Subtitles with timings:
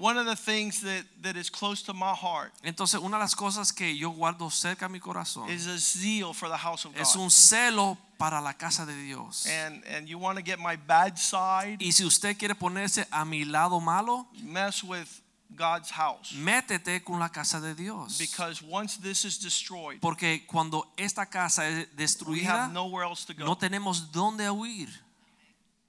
[0.00, 3.34] One of the things that, that is close to my heart Entonces, una de las
[3.34, 6.92] cosas que yo guardo cerca a mi corazón is a zeal for the house of
[6.94, 7.02] God.
[7.02, 9.46] es un celo para la casa de Dios.
[9.46, 13.24] And and you want to get my bad side, Y si usted quiere ponerse a
[13.24, 15.06] mi lado malo, mess with
[15.56, 16.32] God's house.
[16.32, 18.18] métete con la casa de Dios.
[18.18, 23.26] Because once this is destroyed, Porque cuando esta casa es we destruida, have nowhere else
[23.26, 23.44] to go.
[23.44, 24.88] no tenemos dónde huir.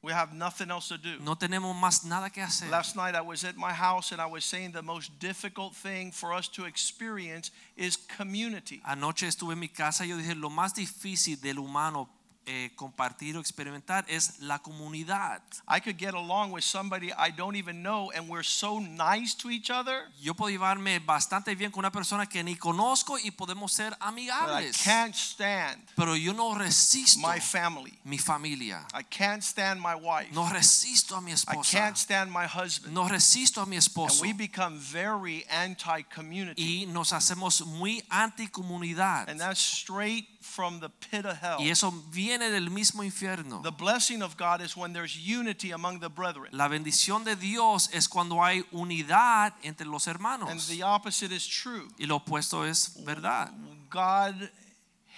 [0.03, 1.19] We have nothing else to do.
[1.23, 2.69] No tenemos más nada que hacer.
[2.71, 6.11] Last night I was at my house and I was saying the most difficult thing
[6.11, 8.81] for us to experience is community.
[8.83, 12.09] Anoche estuve en mi casa y yo dije, lo más difícil del humano
[12.53, 15.41] eh, compartir o experimentar es la comunidad.
[15.69, 19.49] I could get along with somebody I don't even know and we're so nice to
[19.49, 23.71] each other Yo puedo llevarme bastante bien con una persona que ni conozco y podemos
[23.71, 24.83] ser that I amigables.
[24.83, 27.97] can't stand Pero yo no resisto my family.
[28.03, 28.85] mi familia.
[28.93, 30.33] I can't stand my wife.
[30.33, 31.71] No resisto a mi I esposa.
[31.71, 32.93] can't stand my husband.
[32.93, 34.21] No resisto a mi And esposo.
[34.21, 36.61] we become very anti community.
[36.83, 39.29] Y nos hacemos muy anticomunidad.
[39.29, 41.57] And that's straight from the pit of hell.
[41.59, 43.61] Y eso viene del mismo infierno.
[43.63, 46.49] The blessing of God is when there's unity among the brethren.
[46.51, 50.49] La bendición de Dios es cuando hay unidad entre los hermanos.
[50.49, 51.87] And the opposite is true.
[51.97, 53.51] Y lo opuesto es verdad.
[53.89, 54.49] God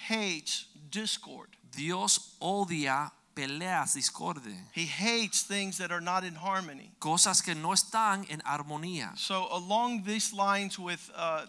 [0.07, 1.49] hates discord.
[1.75, 6.91] Dios odia peleas, discorde, He hates things that are not in harmony.
[6.99, 9.17] cosas que no están en armonía.
[9.17, 11.45] So along these lines with uh,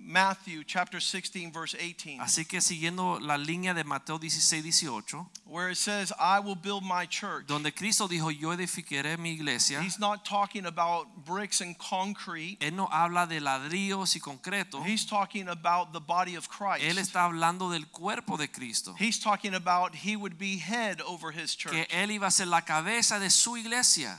[0.00, 5.70] Matthew chapter 16 verse 18 Así que siguiendo la línea de Mateo 16, 18, where
[5.70, 7.46] it says I will build my church.
[7.46, 12.58] donde Cristo dijo, yo edificaré mi iglesia, He's not talking about bricks and concrete.
[12.60, 16.84] Él no habla de ladrillos y concreto, He's talking about the body of Christ.
[16.84, 21.32] Él está hablando del cuerpo de Cristo, He's talking about he would be head over
[21.32, 21.72] his church.
[21.72, 24.18] que Él iba a ser la cabeza de su iglesia.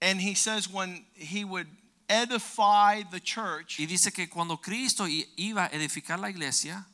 [0.00, 1.66] And he says when he would
[2.08, 6.86] edify the church, Y dice que cuando Cristo iba a edificar la iglesia,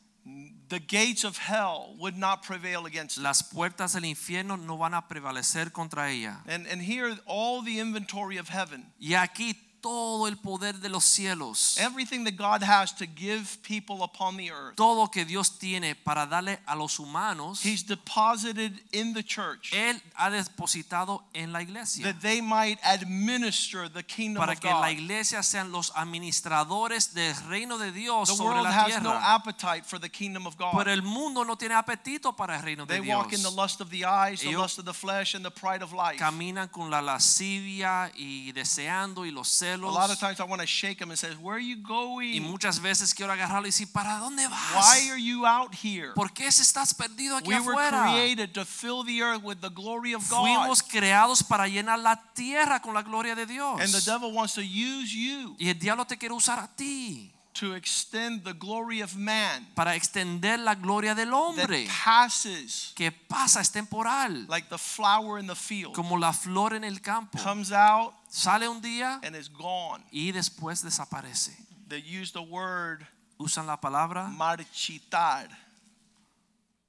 [0.69, 3.23] the gates of hell would not prevail against it.
[3.23, 6.43] las puertas del infierno no van a prevalecer contra ella.
[6.47, 11.05] And, and here, all the inventory of heaven, Y aquí todo el poder de los
[11.05, 15.95] cielos, everything that God has to give people upon the earth, todo que Dios tiene
[15.95, 21.61] para darle a los humanos, He's deposited in the church Él ha depositado en la
[21.61, 22.03] iglesia.
[22.05, 24.99] that they might administer the kingdom Para of que la God.
[24.99, 29.35] iglesia sean los administradores del reino de Dios The sobre world la has no tierra.
[29.35, 30.73] appetite for the kingdom of God.
[30.79, 33.17] Pero el mundo no tiene apetito para el reino de They Dios.
[33.19, 35.83] walk in the lust of the eyes, the lust of the flesh, and the pride
[35.83, 36.17] of life.
[36.19, 39.74] Caminan con la lascivia y deseando y los celos.
[39.83, 42.41] Lot of times I want to shake them and say, Where are you going?" Y
[42.41, 44.75] muchas veces quiero agarrarlo y decir, ¿para dónde vas?
[44.75, 46.13] Why are you out here?
[46.15, 50.15] ¿Por qué estás perdido aquí We were created to fill the earth with the glory
[50.15, 50.41] of God.
[50.41, 53.81] Fuimos creados para llenar la tierra con la gloria de Dios.
[53.81, 57.35] And the devil wants to use you Y el diablo te quiere usar a ti
[57.55, 63.11] to extend the glory of man para extender la gloria del hombre that passes que
[63.13, 67.39] pasa, es temporal, like the flower in the field, como la flor en el campo.
[67.39, 70.03] comes out Sale un día and is gone.
[70.13, 71.53] y después desaparece.
[71.89, 73.07] They use the word
[73.39, 75.49] Usan la palabra marchitar,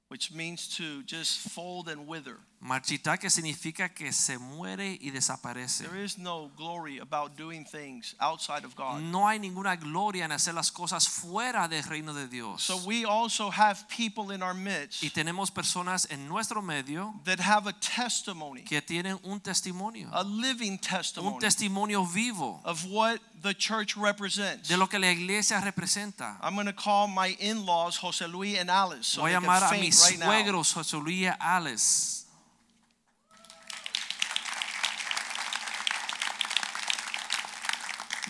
[0.08, 2.38] which means to just fold and wither.
[2.60, 5.84] Marchitar, que significa que se muere y desaparece.
[5.84, 9.00] There is no glory about doing things outside of God.
[9.00, 12.62] No hay ninguna gloria en hacer las cosas fuera del reino de Dios.
[12.62, 17.40] So we also have people in our midst Y tenemos personas en nuestro medio that
[17.40, 23.20] have a testimony, que tienen un testimonio, a living un testimony testimonio vivo of what
[23.42, 24.68] the church represents.
[24.68, 26.38] de lo que la iglesia representa.
[26.42, 29.70] I'm going to call my in-laws Jose Luis and Alice so Voy a llamar a
[29.78, 32.25] mis right suegros José Luis y Alex.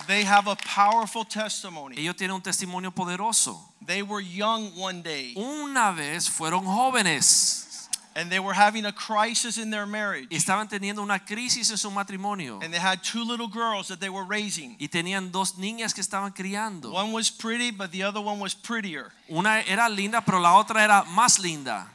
[0.06, 1.96] They have a powerful testimony.
[1.98, 3.58] Ellos tienen un testimonio poderoso.
[3.84, 9.58] They were young one day Una vez fueron jóvenes and they were having a crisis
[9.58, 10.26] in their marriage.
[10.30, 14.00] y estaban teniendo una crisis en su matrimonio And they had two little girls that
[14.00, 14.76] they were raising.
[14.80, 16.92] y tenían dos niñas que estaban criando.
[16.92, 19.12] One was pretty, but the other one was prettier.
[19.30, 21.86] Una era linda, pero la otra era más linda.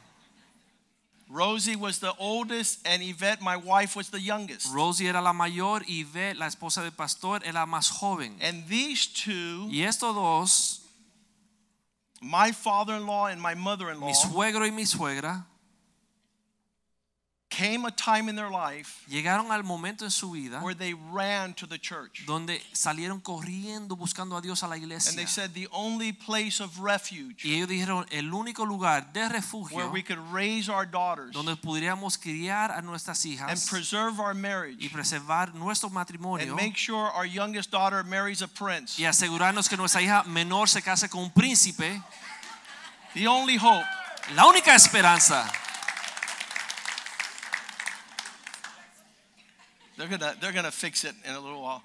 [1.32, 4.68] Rosie was the oldest, and Yvette, my wife, was the youngest.
[4.74, 8.36] Rosie era la mayor y Ve, la esposa del pastor, era la más joven.
[8.42, 10.80] And these two, Y estos dos,
[12.20, 15.46] my father in law and my mother in law, mi suegro y mi suegra,
[17.54, 21.52] came a time in their life llegaron al momento en su vida where they ran
[21.52, 22.24] to the church.
[22.26, 25.10] donde salieron corriendo buscando a Dios a la iglesia.
[25.10, 29.28] And they said the only place of refuge Y ellos dijeron, el único lugar de
[29.28, 34.18] refugio where we could raise our daughters donde pudiéramos criar a nuestras hijas and preserve
[34.18, 38.98] our marriage y preservar nuestro matrimonio and make sure our youngest daughter marries a prince.
[38.98, 42.00] y asegurarnos que nuestra hija menor se case con un príncipe,
[43.14, 43.84] The only hope.
[44.34, 45.50] la única esperanza.
[50.02, 51.80] They're gonna they're gonna fix it in a little while.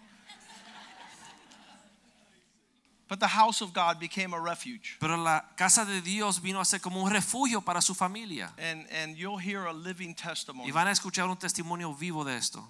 [3.07, 4.97] But the house of God became a refuge.
[4.99, 8.51] Pero la casa de Dios vino a ser como un refugio para su familia.
[8.57, 10.67] And and you'll hear a living testimony.
[10.67, 12.67] Y van a escuchar un testimonio vivo de esto.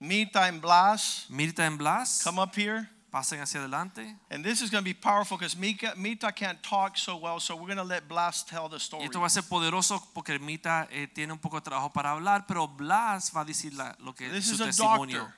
[0.00, 2.90] Mita and Blas, Mirta en Blas, come up here.
[3.16, 4.14] Pasen hacia adelante.
[4.30, 7.54] And this is going to be powerful because Mita, Mita can't talk so well, so
[7.56, 9.04] we're going to let Blas tell the story.
[9.04, 12.46] esto va a ser poderoso porque Mirta eh, tiene un poco de trabajo para hablar,
[12.46, 15.20] pero Blas va a decir la- lo que This su is a testimonio.
[15.20, 15.34] doctor.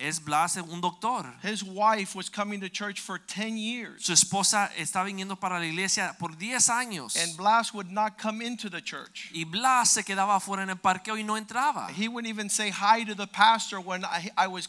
[0.00, 1.26] Es Blas un doctor.
[1.42, 5.66] His wife was coming to church for 10 years, Su esposa está viniendo para la
[5.66, 7.16] iglesia por 10 años.
[7.16, 9.28] and Blas would not come into the church.
[9.34, 11.88] Y Blas se quedaba afuera en el parqueo y no entraba.
[11.90, 14.68] He wouldn't even say hi to the pastor when I, I was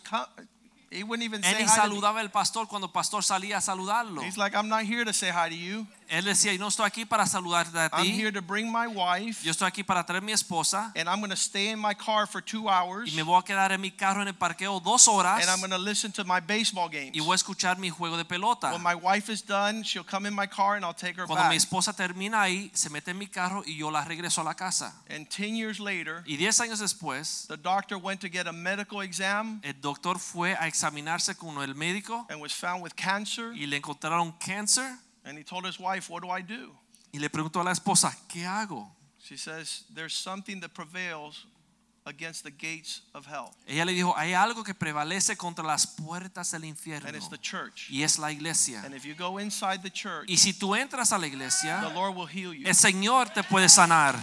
[0.92, 1.90] He wouldn't even Él say ni hi to me.
[1.90, 4.22] saludaba al pastor cuando el pastor salía a saludarlo.
[4.24, 5.86] He's like, I'm not here to say hi to you.
[6.10, 8.12] Él decía, yo no estoy aquí para saludarte a I'm ti.
[8.20, 11.30] here to bring my wife, Yo estoy aquí para traer mi esposa and I'm going
[11.30, 13.92] to stay in my car for two hours, y me voy a quedar en mi
[13.92, 17.12] carro en el parqueo dos horas and I'm going to listen to my baseball games.
[17.16, 18.72] y voy a escuchar mi juego de pelota.
[18.72, 21.44] When my wife is done, she'll come in my car, and I'll take her Cuando
[21.44, 21.58] mi back.
[21.58, 24.94] esposa termina ahí, se mete en mi carro y yo la regreso a la casa.
[25.10, 29.02] And 10 years later, Y 10 años después, the doctor went to get a medical
[29.02, 33.52] exam el doctor fue a examinarse con el médico and was found with cancer.
[33.54, 34.98] y le encontraron cáncer
[35.30, 36.76] And he told his wife, What do I do?
[37.12, 38.92] y le preguntó a la esposa, ¿qué hago?
[39.24, 41.46] She says, There's something that prevails
[42.06, 46.50] against the gates of hell, Ella le dijo, hay algo que prevalece contra las puertas
[46.52, 47.88] del and infierno it's the church.
[47.92, 48.82] y es la iglesia.
[48.84, 51.82] And if you go inside the church, Y si tú entras a la the iglesia,
[51.94, 52.66] Lord will heal you.
[52.68, 54.16] el Señor te puede sanar.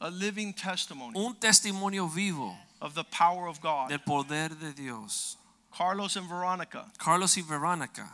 [0.00, 3.88] A living testimony Un testimonio vivo of the power of God.
[3.90, 5.36] del poder de Dios.
[5.76, 8.08] Carlos and Veronica Carlos y Verónica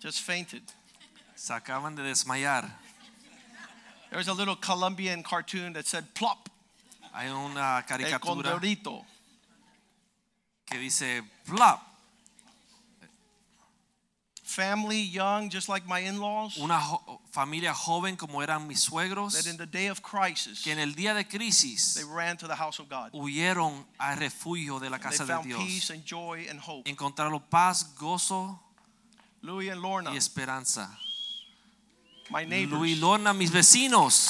[0.00, 0.62] just fainted.
[1.34, 2.70] se acaban de desmayar.
[4.10, 6.48] There was a little Colombian cartoon that said plop,
[7.14, 8.20] Hay una el caricatura
[8.52, 9.04] condorito.
[10.66, 11.80] que dice plop.
[14.54, 16.78] Family young, just like my in-laws, Una
[17.30, 20.94] familia joven como eran mis suegros that in the day of crisis, que en el
[20.94, 23.10] día de crisis they ran to the house of God.
[23.14, 26.84] huyeron al refugio de la casa de found peace and joy and hope.
[26.86, 28.60] Encontraron paz, gozo
[29.40, 30.90] Louis and Lorna, y esperanza.
[32.30, 32.78] my neighbors.
[32.78, 34.28] Luis Lorna, mis vecinos.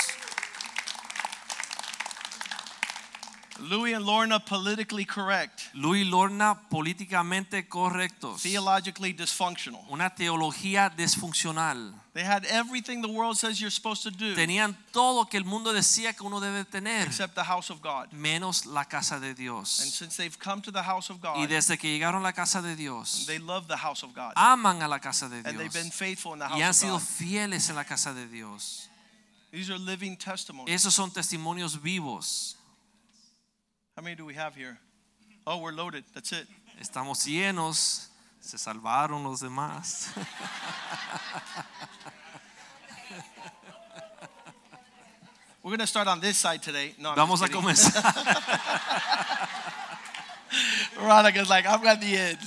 [3.63, 8.43] Louis and Lorna, politically correct, Luis Lorna, políticamente correctos.
[8.43, 9.85] theologically dysfunctional.
[9.91, 11.95] Una teología disfuncional.
[12.15, 15.73] They had everything the world says you're supposed to do, Tenían todo que el mundo
[15.73, 18.09] decía que uno debe tener, except the house of God.
[18.13, 19.81] menos la casa de Dios.
[19.81, 21.39] And since they've come to the house of God.
[21.39, 24.33] Y desde que llegaron a la casa de Dios, they love the house of God.
[24.37, 25.47] aman a la casa de Dios.
[25.47, 27.09] And they've been faithful in the house Y han sido of God.
[27.09, 28.89] fieles en la casa de Dios.
[29.51, 30.75] These are living testimonies.
[30.75, 32.57] Esos son testimonios vivos.
[33.97, 34.79] How many do we have here?
[35.47, 36.05] Oh, we're loaded.
[36.15, 36.47] That's it.
[36.81, 38.09] Estamos llenos.
[38.41, 40.09] Se salvaron los demás.
[45.63, 46.95] We're going to start on this side today.
[46.99, 48.03] No, I'm Vamos a comenzar.
[50.99, 52.39] Veronica's like, I'm at the end.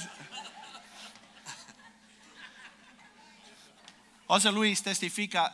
[4.27, 5.51] José Luis testifica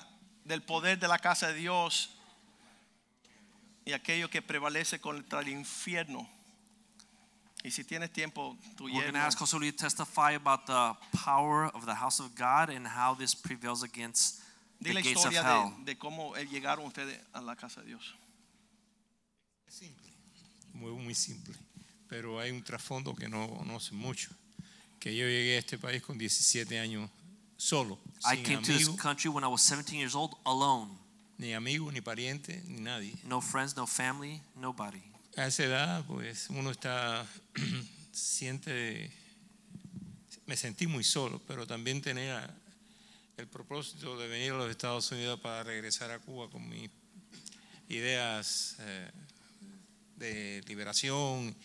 [0.47, 2.07] del poder de la casa de Dios
[3.85, 6.27] y aquello que prevalece contra el infierno.
[7.63, 11.69] Y si tienes tiempo, tu We're going to ask Luis to testify about the power
[11.75, 14.41] of the house of God and how this prevails against
[14.81, 15.73] the la gates of historia hell.
[15.85, 18.15] de, de cómo eh, llegaron ustedes a la casa de Dios.
[19.67, 20.11] Simple,
[20.73, 21.53] muy, muy simple.
[22.09, 24.31] Pero hay un trasfondo que no conoce mucho.
[24.99, 27.09] Que yo llegué a este país con 17 años
[27.57, 30.97] solo, I sin came to this country when I was 17 years old, alone.
[31.41, 33.15] Ni amigo, ni pariente, ni nadie.
[33.23, 35.01] No friends, no family, nobody.
[35.35, 37.25] A esa edad, pues uno está,
[38.11, 39.11] siente,
[40.45, 42.47] me sentí muy solo, pero también tenía
[43.37, 46.91] el propósito de venir a los Estados Unidos para regresar a Cuba con mis
[47.89, 49.11] ideas eh,
[50.17, 51.55] de liberación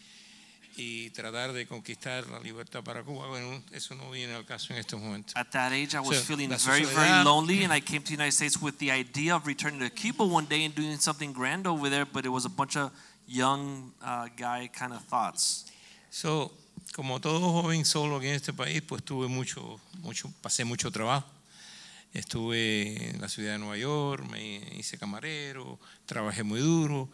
[0.77, 3.29] y tratar de conquistar la libertad para Cuba.
[3.29, 5.35] Bueno, eso no viene al caso en estos momentos.
[5.35, 8.15] At that age, I was So, feeling very, very lonely, and I came to the
[8.15, 11.67] United States with the idea of returning to Cuba one day and doing something grand
[11.67, 12.91] over there, but it was a bunch of
[13.27, 15.65] young uh, guy kind of thoughts.
[16.11, 16.53] So,
[16.95, 21.27] como todo joven solo aquí en este país, pues tuve mucho, mucho, pasé mucho trabajo.
[22.13, 27.09] Estuve en la ciudad de Nueva York, me hice camarero, trabajé muy duro.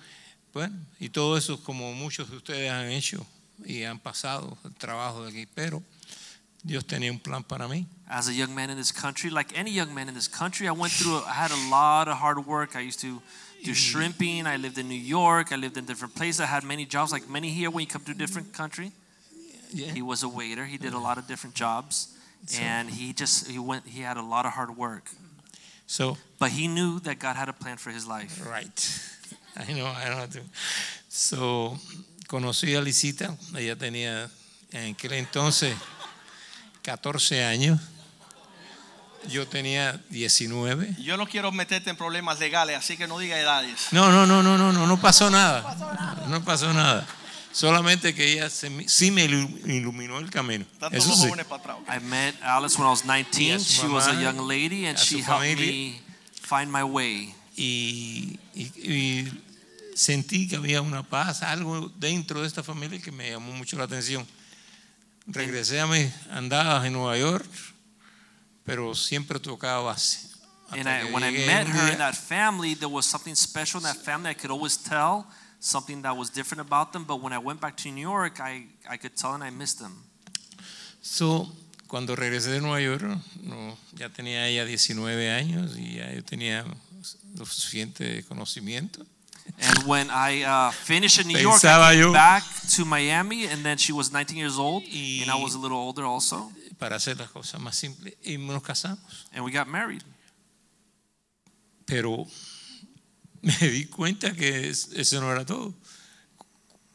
[0.53, 3.27] Bueno, y todo eso como muchos de ustedes han hecho
[3.67, 5.83] y han pasado el trabajo de aquí, pero
[6.63, 7.87] Dios tenía un plan para mí.
[8.09, 10.73] As a young man in this country, like any young man in this country, I
[10.73, 12.77] went through, I had a lot of hard work.
[12.77, 13.21] I used to
[13.65, 13.73] do mm-hmm.
[13.73, 14.47] shrimping.
[14.47, 15.51] I lived in New York.
[15.53, 16.41] I lived in different places.
[16.41, 18.93] I had many jobs, like many here when you come to a different country.
[19.73, 19.93] Yeah.
[19.93, 20.67] He was a waiter.
[20.67, 22.09] He did a lot of different jobs.
[22.47, 25.11] So- And he just, he went, he had a lot of hard work.
[25.87, 28.41] So, But he knew that God had a plan for his life.
[28.47, 29.01] Right.
[29.57, 30.27] I know, I know.
[31.09, 31.79] So,
[32.33, 34.31] conocí a Lisita, ella tenía
[34.71, 35.77] en aquel entonces
[36.81, 37.79] 14 años.
[39.29, 40.97] Yo tenía 19.
[40.99, 43.89] Yo no quiero meterte en problemas legales, así que no diga edades.
[43.93, 46.25] No, no, no, no, no, no, no pasó nada.
[46.29, 47.07] No pasó nada.
[47.53, 50.65] Solamente que ella se me- sí me ilu- iluminó el camino.
[50.91, 51.29] Eso sí.
[51.29, 53.45] I met Alice when I was 19.
[53.45, 56.01] Y a su She was a young lady and she helped me
[56.41, 57.35] find my way.
[57.55, 59.43] y, y- y
[59.95, 63.85] sentí que había una paz, algo dentro de esta familia que me llamó mucho la
[63.85, 64.27] atención.
[65.27, 67.47] Regresé a mis andadas en Nueva York,
[68.65, 70.33] pero siempre tocaba base.
[70.71, 73.97] And I, when I met her in that family, there was something special in that
[73.97, 74.31] family.
[74.31, 75.27] I could always tell
[75.61, 77.05] something that was different about them.
[77.05, 79.79] But when I went back to New York, I, I could tell and I missed
[79.81, 80.03] them.
[81.03, 81.53] So,
[81.89, 83.03] cuando regresé de Nueva York,
[83.43, 86.65] no, ya tenía ella 19 años y ya yo tenía
[87.37, 89.05] lo suficiente conocimiento.
[89.59, 92.43] And when I uh, finished in New York, Pensaba I came yo- back
[92.77, 95.79] to Miami, and then she was 19 years old, Y- and I was a little
[95.79, 99.27] older also, para hacer las cosas más simples y nos casamos.
[99.33, 100.03] and we got married.
[101.87, 102.27] Pero
[103.43, 105.75] me di cuenta que es- eso no era todo.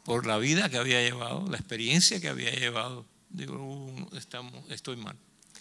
[0.06, 4.96] Por la vida que había llevado, la experiencia que había llevado, digo, "Uh, estamos, estoy
[4.96, 5.16] mal.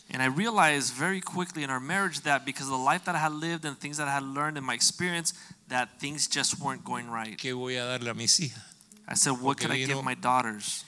[0.08, 3.18] And I realized very quickly in our marriage that because of the life that I
[3.18, 5.34] had lived and things that I had learned in my experience,
[5.68, 7.36] that things just weren't going right.
[7.38, 8.62] ¿Qué voy a darle a mis hijas?
[9.08, 10.84] I said, what Porque could I vino- give my daughters?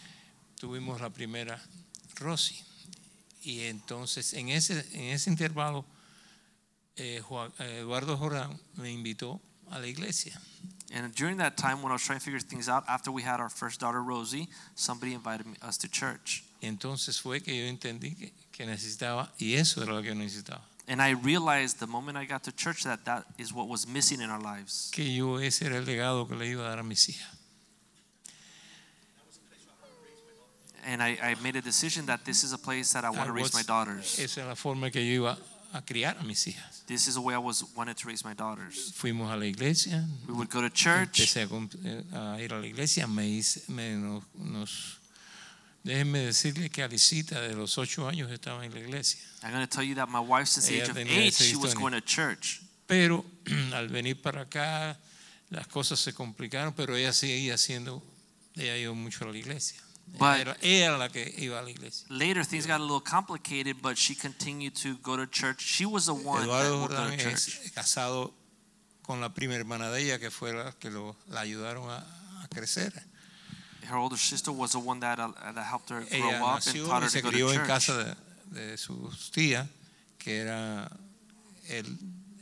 [0.60, 1.60] Tuvimos la primera,
[2.20, 2.62] Rosy.
[3.44, 5.84] Y entonces, en ese, en ese intervalo,
[6.96, 10.32] eh, Juan- eh, Eduardo Jorán me invitó a la iglesia.
[10.92, 13.40] And during that time when I was trying to figure things out, after we had
[13.40, 16.42] our first daughter, Rosie, somebody invited me, us to church.
[16.62, 21.02] Entonces fue que yo entendí que, que necesitaba, y eso era lo que necesitaba, And
[21.02, 24.30] I realized the moment I got to church that that is what was missing in
[24.30, 24.90] our lives.
[24.92, 27.26] que yo ese era el legado que le iba a dar a mis hijas.
[30.86, 33.32] And I, I made a decision that this is a place that I want to
[33.32, 34.18] raise my daughters.
[34.18, 35.36] Esa es la forma que yo iba
[35.74, 36.84] a criar a mis hijas.
[36.86, 38.92] This is the way I was wanted to raise my daughters.
[38.96, 41.20] Fuimos a la iglesia, We would go to church.
[41.20, 44.97] empecé a, eh, a ir a la iglesia, me hice, me, nos, nos-
[45.88, 49.74] déjenme decirle que Alicita de los ocho años estaba en la iglesia, I'm going to
[49.74, 52.60] tell you that my wife, since the age of eight, she was going to church.
[52.86, 53.24] pero
[53.72, 54.98] al venir para acá
[55.48, 58.02] las cosas se complicaron, pero ella seguía haciendo,
[58.54, 59.80] ella iba mucho a la iglesia.
[60.06, 62.06] But- ella era la que iba a la iglesia.
[62.10, 65.60] Later, things got a little complicated, but she continued to go to church.
[65.60, 67.72] She was the one that Eduardo would go to church.
[67.74, 68.34] casado
[69.02, 71.98] con la prima hermana de ella, que fue la que lo, la ayudaron a,
[72.42, 72.92] a crecer.
[73.90, 76.86] Her older sister was the one that, uh, that helped her grow Ella up and
[76.86, 77.66] taught her to go to en church.
[77.66, 78.16] casa
[78.52, 79.66] de, de sus tías,
[80.18, 80.90] que era
[81.68, 81.86] él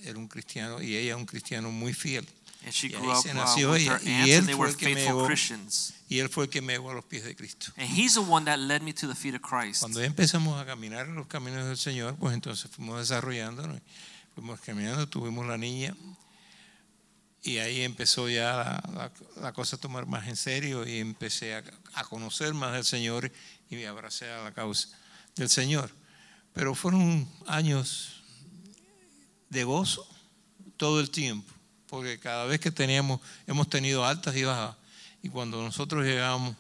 [0.05, 2.27] era un cristiano y ella un cristiano muy fiel.
[2.65, 4.61] And she grew up se uh, nació with ella, her y él and they fue
[4.61, 5.93] were el que me faithful llevó- Christians.
[6.09, 7.73] Y él fue el que me llevó a los pies de Cristo.
[7.77, 9.81] And he's the one that led me to the feet of Christ.
[9.83, 13.81] Cuando empezamos a caminar en los caminos del Señor, pues entonces fuimos desarrollándonos,
[14.35, 15.95] fuimos caminando, tuvimos la niña
[17.47, 19.13] y ahí empezó ya la, la-
[19.43, 21.63] la cosa a tomar más en serio y empecé a,
[21.95, 23.31] a conocer más del Señor
[23.71, 24.89] y me abracé a la causa
[25.37, 25.91] del Señor.
[26.53, 28.23] Pero fueron años
[29.49, 30.07] de gozo
[30.77, 31.53] todo el tiempo,
[31.89, 34.77] porque cada vez que teníamos, hemos tenido altas y bajas,
[35.23, 36.57] y cuando nosotros llegábamos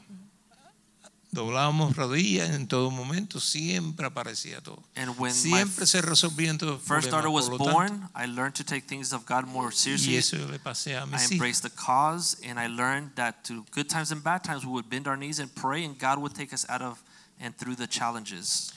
[1.36, 4.82] doblábamos rodillas en todo momento, siempre aparecía todo.
[4.96, 8.64] And when my Siempre se resolvían todos los first daughter was born, I learned to
[8.64, 10.16] take things of God more y seriously.
[10.16, 13.64] eso yo le pasé a I mis embraced the cause, and I learned that to
[13.70, 16.34] good times and bad times, we would bend our knees and pray, and God would
[16.34, 17.02] take us out of
[17.38, 18.72] and through the challenges.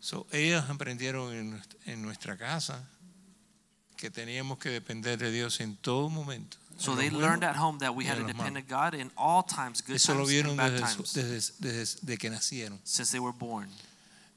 [0.00, 2.88] So, ellas aprendieron en nuestra casa
[3.96, 6.56] que teníamos que depender de Dios en todo momento.
[6.78, 8.62] So they learned at home that we had en to los depend malos.
[8.72, 12.30] on God in all times, good Eso times and bad times, desde, desde- desde que
[12.30, 12.78] nacieron.
[12.84, 13.68] since they were born.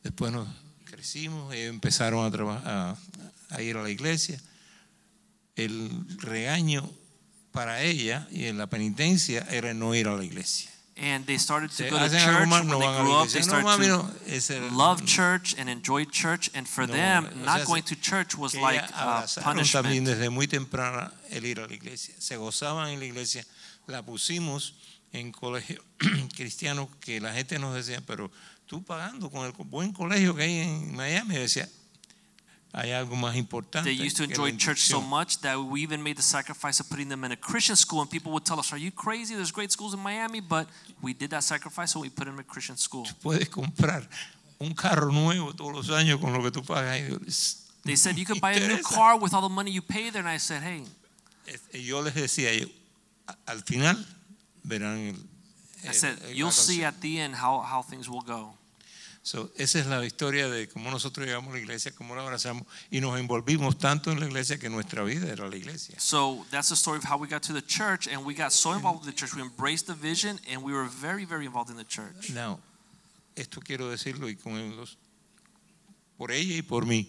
[0.04, 0.48] Después nos
[0.86, 2.98] crecimos y empezaron a, a,
[3.52, 4.40] a ir a la iglesia.
[5.56, 6.90] El regaño
[7.52, 10.72] para ella y en la penitencia era no ir a la iglesia.
[10.98, 13.28] And they started to go to church when they grew up.
[13.30, 13.82] They started
[14.48, 16.52] to love church and enjoy church.
[16.54, 20.08] And for them, not going to church was like uh, abrazaron también punishment.
[20.08, 22.14] desde muy temprana el ir a la iglesia.
[22.20, 23.44] Se gozaban en la iglesia.
[23.88, 24.74] La pusimos
[25.14, 25.84] en colegio
[26.36, 28.32] cristiano que la gente nos decía, pero
[28.66, 31.68] tú pagando con el buen colegio que hay en Miami, decía,
[32.74, 33.90] hay algo más importante.
[33.90, 37.10] They used to enjoy church so much that we even made the sacrifice of putting
[37.10, 38.02] them in a Christian school.
[38.02, 39.36] And people would tell us, Are you crazy?
[39.36, 40.40] There's great schools in Miami.
[40.40, 40.68] But
[41.02, 43.06] we did that sacrifice, so we put them in a Christian school.
[43.22, 44.08] Puedes comprar
[44.60, 47.00] un carro nuevo todos los años con lo que tú pagas.
[47.00, 49.72] Y yo les- They said, You could buy a new car with all the money
[49.72, 50.22] you pay there.
[50.22, 50.84] And I said, Hey,
[51.74, 52.52] yo les decía,
[53.48, 53.98] al final
[54.64, 55.16] verán
[55.84, 58.54] I said, You'll see at the end how, how things will go.
[59.24, 62.66] So, esa es la historia de cómo nosotros llegamos a la iglesia, cómo la abrazamos
[62.90, 66.00] y nos envolvimos tanto en la iglesia que nuestra vida era la iglesia.
[66.00, 68.74] So that's the story of how we got to the church, and we got so
[68.74, 69.36] involved with the church.
[69.36, 72.32] We embraced the vision, and we were very, very involved in the church.
[72.34, 72.60] Now,
[73.36, 74.98] esto quiero decirlo y con los,
[76.18, 77.08] por ella y por mí.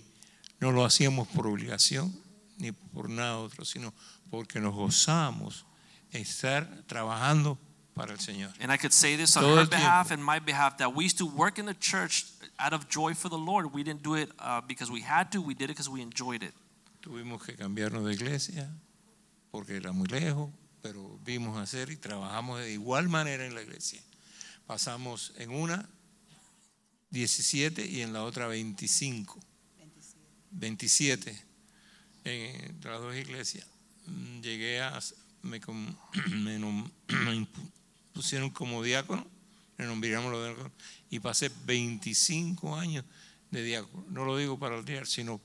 [0.61, 2.13] No lo hacíamos por obligación
[2.59, 3.93] ni por nada otro, sino
[4.31, 5.65] porque nos gozamos
[6.13, 7.59] en estar trabajando
[7.95, 8.51] para el Señor.
[8.61, 9.77] And I could say this on Todo her el tiempo.
[9.85, 12.25] behalf and my behalf that we used to work in the church
[12.59, 13.73] out of joy for the Lord.
[13.73, 16.43] We didn't do it uh, because we had to, we did it because we enjoyed
[16.43, 16.53] it.
[17.03, 18.71] Tuvimos que cambiarnos de iglesia
[19.51, 20.51] porque era muy lejos,
[20.83, 24.01] pero vimos hacer y trabajamos de igual manera en la iglesia.
[24.67, 25.89] Pasamos en una
[27.11, 29.39] 17 y en la otra 25.
[30.53, 31.45] 27
[32.25, 33.67] en las dos iglesias.
[34.07, 34.99] Mm, Llegué a,
[35.43, 35.61] me,
[36.31, 36.59] me
[37.09, 37.47] me
[38.13, 39.27] pusieron como diácono,
[39.79, 40.73] me nombramos los diáconos
[41.11, 43.05] y pasé 25 años
[43.51, 44.05] de diácono.
[44.11, 45.41] No lo digo para el día, sino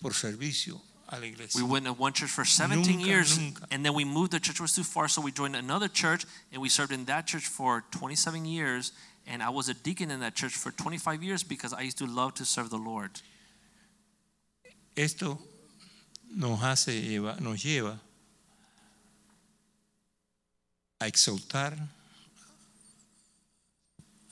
[0.00, 1.62] por servicio a la iglesia.
[1.62, 3.66] We went to one church for 17 Nunca, years, nunca.
[3.70, 4.32] and then we moved.
[4.32, 7.26] The church was too far, so we joined another church, and we served in that
[7.26, 8.92] church for 27 years.
[9.26, 12.06] And I was a deacon in that church for 25 years because I used to
[12.06, 13.20] love to serve the Lord.
[14.96, 15.38] Esto
[16.34, 18.00] nos hace lleva, nos lleva
[21.00, 21.76] a exaltar,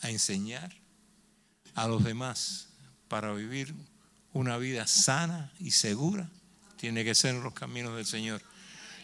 [0.03, 0.73] a enseñar
[1.75, 2.69] a los demás
[3.09, 3.75] para vivir
[4.33, 6.29] una vida sana y segura.
[6.77, 8.41] Tiene que ser en los caminos del Señor.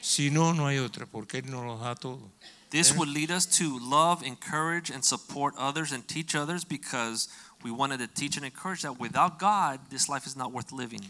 [0.00, 2.30] Si no, no hay otra, porque Él nos los da todo.
[2.70, 2.98] This Yeah.
[2.98, 7.28] would lead us to love, encourage, and support others and teach others because
[7.62, 11.00] we wanted to teach and encourage that without God, this life is not worth living.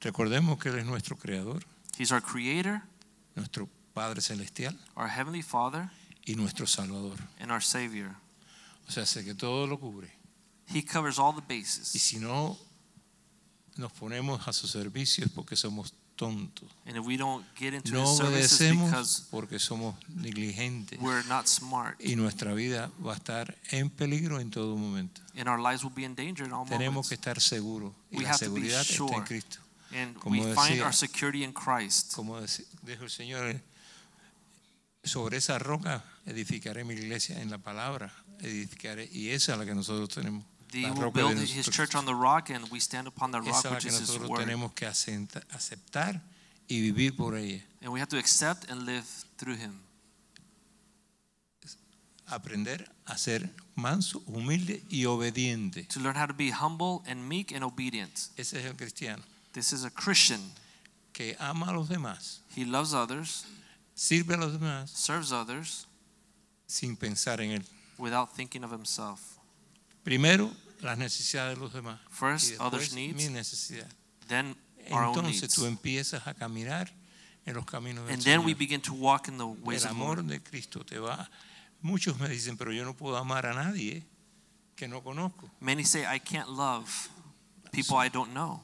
[0.00, 1.62] Recordemos que Él es nuestro Creador,
[1.96, 2.82] He's our Creator,
[3.34, 5.90] nuestro Padre Celestial our Heavenly Father,
[6.26, 7.18] y nuestro Salvador.
[7.40, 8.14] and our Savior.
[8.88, 10.10] O sea, sé que todo lo cubre.
[10.72, 11.88] He covers all the Y bases.
[11.88, 12.58] si no
[13.76, 16.68] nos ponemos a su servicio es porque somos tontos.
[16.84, 20.98] And if we don't get into No His obedecemos porque somos negligentes.
[21.00, 25.20] we're not smart, Y nuestra vida va a estar en peligro en todo momento.
[25.36, 27.26] and our lives will be in danger in all Tenemos que moments.
[27.38, 27.92] estar seguros.
[28.10, 29.24] Y We la seguridad está en sure.
[29.24, 29.58] Cristo.
[29.92, 32.12] And como we find decía- our security in Christ.
[32.14, 32.38] Como
[32.82, 33.60] dijo el Señor,
[35.04, 38.12] sobre esa roca edificaré mi iglesia en la palabra.
[38.42, 40.44] Y esa es la que nosotros tenemos.
[40.72, 43.88] He will build His church on the rock, and we stand upon rock, which que
[43.88, 44.40] is His nosotros word.
[44.40, 46.20] tenemos que asenta- aceptar
[46.68, 47.62] y vivir por ella.
[47.80, 49.06] And we have to accept and live
[49.38, 49.80] through Him.
[52.26, 55.84] Aprender a ser manso, humilde y obediente.
[55.88, 58.28] To learn how to be humble and meek and obedient.
[58.36, 59.22] Ese es el cristiano
[59.54, 60.40] This is a Christian.
[61.14, 63.44] que ama a los demás, He loves others,
[63.94, 65.86] sirve a los demás serves others
[66.66, 67.64] sin pensar en él.
[67.98, 69.20] Without thinking of himself.
[70.04, 71.98] Primero, las necesidades de los demás.
[72.08, 73.88] y First, después, others' needs, mi necesidad.
[74.28, 74.56] then
[74.90, 75.54] our own Entonces needs.
[75.54, 76.90] tú empiezas a caminar
[77.44, 78.58] en los caminos del And then we Señor.
[78.58, 80.28] begin to walk in the ways El of amor Lord.
[80.28, 81.28] de Cristo te va.
[81.82, 84.04] Muchos me dicen, pero yo no puedo amar a nadie
[84.76, 85.50] que no conozco.
[85.60, 86.88] Many say, I can't love
[87.72, 88.62] people I don't know.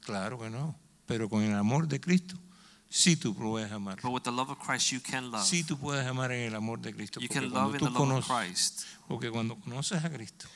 [0.00, 0.74] Claro que no.
[1.06, 2.36] Pero con el amor de Cristo,
[2.96, 3.98] sí tú puedes amar.
[4.02, 5.42] But with the love of Christ, you can love.
[5.44, 7.18] Sí tú puedes amar en el amor de Cristo.
[7.20, 8.84] You Porque can cuando love in tú the love of Christ.
[9.08, 10.46] porque cuando conoces a Cristo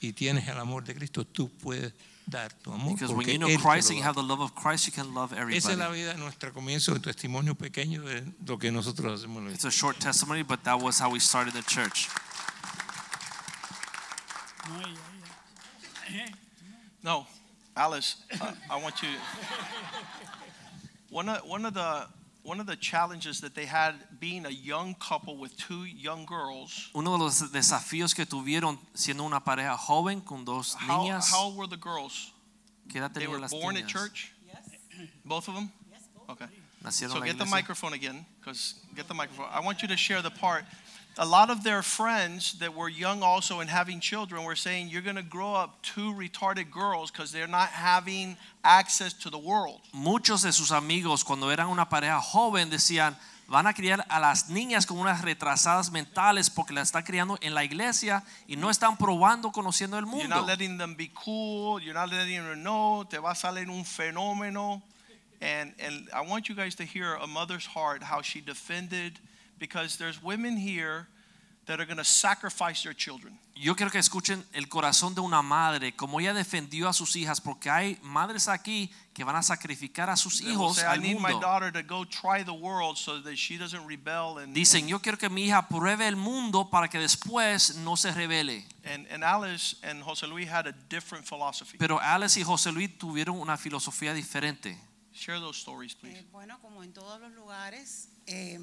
[0.00, 1.92] y tienes el amor de Cristo, tú puedes
[2.26, 2.92] dar tu amor.
[2.94, 4.92] Because when Porque you know te Christ and you have the love of Christ, you
[4.92, 5.98] can love Esa es la everybody.
[6.02, 9.38] vida de nuestro comienzo, el testimonio pequeño de lo que nosotros hacemos.
[9.38, 12.08] en la It's a short testimony, but that was how we started the church.
[17.02, 17.26] No,
[17.76, 19.08] Alice, uh, I want you.
[21.10, 22.06] One of, one of the
[22.42, 26.88] one of the challenges that they had being a young couple with two young girls.
[26.94, 31.30] Uno de los desafíos que tuvieron siendo una pareja joven con dos How, niñas.
[31.30, 32.32] how old were the girls?
[32.88, 33.88] ¿Qué edad They were las born at niñas?
[33.88, 34.32] church.
[35.24, 35.70] Both of them.
[35.90, 36.30] Yes, both.
[36.30, 36.46] Okay.
[36.82, 39.48] Nacieron So en la get the microphone again, because get the microphone.
[39.52, 40.64] I want you to share the part.
[41.18, 45.02] A lot of their friends that were young also and having children were saying, You're
[45.02, 49.80] going to grow up two retarded girls because they're not having access to the world.
[49.92, 53.16] Muchos de sus amigos cuando eran una pareja joven decían,
[53.50, 57.52] van a criar a las niñas como unas retrasadas mentales porque las están criando en
[57.52, 60.24] la iglesia y no están probando conociendo el mundo.
[60.24, 61.80] You're not letting them be cool.
[61.82, 63.04] You're not letting them know.
[63.10, 64.80] Te va a salir un fenómeno.
[65.40, 69.18] And, and I want you guys to hear a mother's heart, how she defended,
[69.60, 71.06] because there's women here
[71.66, 73.38] that are going to sacrifice their children.
[73.54, 77.40] Yo quiero que escuchen el corazón de una madre, como ella defendió a sus hijas,
[77.40, 80.94] porque hay madres aquí que van a sacrificar a sus They will hijos say, I
[80.94, 81.40] al need my mundo.
[81.40, 84.38] daughter to go try the world so that she doesn't rebel.
[84.38, 88.10] And, Dicen, yo quiero que mi hija pruebe el mundo para que después no se
[88.12, 88.64] revele.
[88.84, 91.76] and, and Alice and Jose Luis had a different philosophy.
[91.78, 94.76] Pero Alex y José Luis tuvieron una filosofía diferente.
[95.12, 96.16] Share those stories, please.
[96.18, 98.58] Eh, bueno, como en todos los lugares, eh,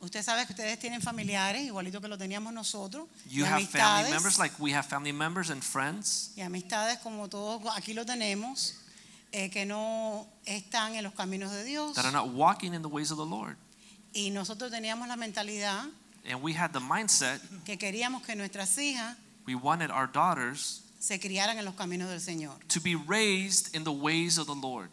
[0.00, 3.66] usted sabe que ustedes tienen familiares, igualito que lo teníamos nosotros, You y have family
[3.66, 6.30] amistades, members like we have family members and friends.
[6.36, 8.74] y amistades como todos aquí lo tenemos,
[9.32, 11.94] eh, que no están en los caminos de Dios.
[11.94, 13.56] that are not walking in the ways of the Lord.
[14.14, 15.84] Y nosotros teníamos la mentalidad
[16.28, 21.20] And we had the mindset que queríamos que nuestras hijas we wanted our daughters se
[21.20, 24.90] criaran en los caminos del Señor, to be raised in the ways of the Lord,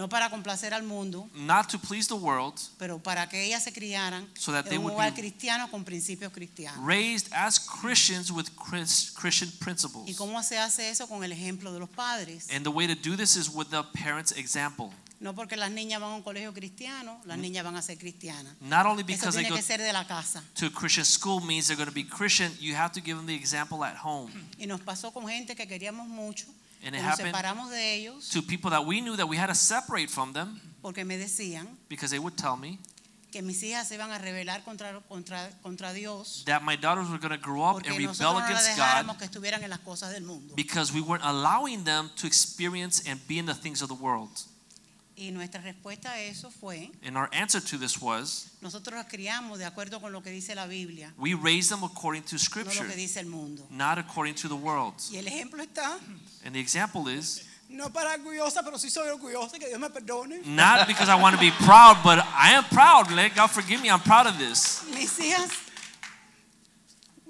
[0.00, 3.70] no para complacer al mundo, not to please the world, pero para que ellas se
[3.72, 6.82] criaran So that they en un hogar cristiano con principios cristianos.
[6.84, 10.08] raised as Christians with Chris- Christian principles.
[10.08, 11.06] ¿Y cómo se hace eso?
[11.06, 12.48] Con el ejemplo de los padres.
[12.50, 14.90] And the way to do this is with the parents' example.
[15.20, 18.54] No porque las niñas van a un colegio cristiano, las niñas van a ser cristianas.
[18.62, 20.42] Not only Eso because they tiene go que ser de la casa.
[20.54, 23.26] to a Christian school means they're going to be Christian, you have to give them
[23.26, 24.32] the example at home.
[24.58, 26.46] Y nos pasó con gente que queríamos mucho,
[26.82, 29.48] And it nos happened separamos de ellos to people that we knew that we had
[29.48, 32.78] to separate from them porque me decían because they would tell me
[33.30, 37.18] que mis hijas se iban a rebelar contra, contra, contra Dios that my daughters were
[37.18, 40.22] going to grow up and rebel no against God que estuvieran en las cosas del
[40.22, 40.54] mundo.
[40.56, 44.42] because we weren't allowing them to experience and be in the things of the world.
[45.20, 49.58] Y nuestra respuesta a eso fue, And our answer to this was nosotros las criamos
[49.58, 52.82] de acuerdo con lo que dice la Biblia, we raised them according to no scripture,
[52.84, 53.66] lo que dice el mundo.
[53.70, 54.94] not according to the world.
[55.12, 55.98] Y el ejemplo está,
[56.44, 60.40] And the example is no para orgullosa, pero sí soy orgullosa, que Dios me perdone.
[60.46, 63.10] not because I want to be proud, but I am proud.
[63.12, 63.90] Let God forgive me.
[63.90, 64.82] I'm proud of this.
[64.94, 65.50] Mis hijas,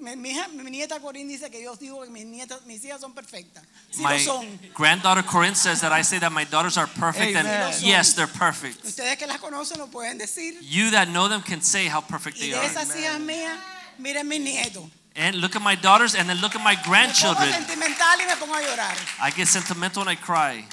[0.01, 2.99] mi, mi hija- mi nieta Corín dice que yo digo que mis, nietas, mis hijas
[3.01, 3.63] son perfectas.
[3.91, 4.59] Sí My lo son.
[4.75, 7.45] granddaughter Corinne says that I say that my daughters are perfect, Amen.
[7.45, 8.83] and yes, they're perfect.
[8.83, 10.57] Ustedes que las conocen lo pueden decir.
[10.61, 12.65] You that know them can say how perfect Y they are.
[12.65, 13.57] esas hijas mías,
[13.99, 14.83] miren mis nietos.
[15.15, 17.51] And look at my daughters, and then look at my Me pongo grandchildren.
[17.53, 18.95] sentimental y me pongo a llorar.
[19.21, 20.65] I get sentimental and I cry.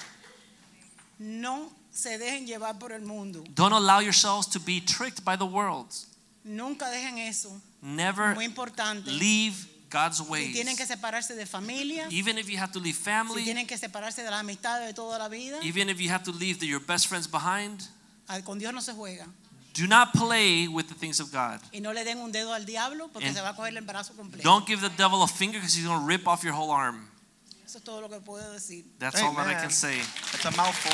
[1.19, 3.43] No se dejen llevar por el mundo.
[3.55, 5.93] Don't allow yourselves to be tricked by the world.
[6.45, 7.51] Nunca dejen eso.
[7.81, 9.11] Never Muy importante.
[9.11, 9.55] leave
[9.91, 10.89] God's Si tienen que ways.
[10.89, 14.31] separarse de familia, Even if you have to leave si family, tienen que separarse de
[14.31, 17.07] las amistades de toda la vida, even if you have to leave the, your best
[17.07, 17.89] friends behind,
[18.29, 19.27] al- con Dios no se juega.
[19.75, 21.61] do not play with the things of God.
[21.73, 23.85] Y no le den un dedo al diablo porque And se va a coger el
[23.85, 24.43] brazo completo.
[24.43, 27.09] Don't give the devil a finger because he's going to rip off your whole arm.
[27.65, 28.85] Eso es todo lo que puedo decir.
[28.99, 30.01] That's all that I can say.
[30.35, 30.93] It's a mouthful.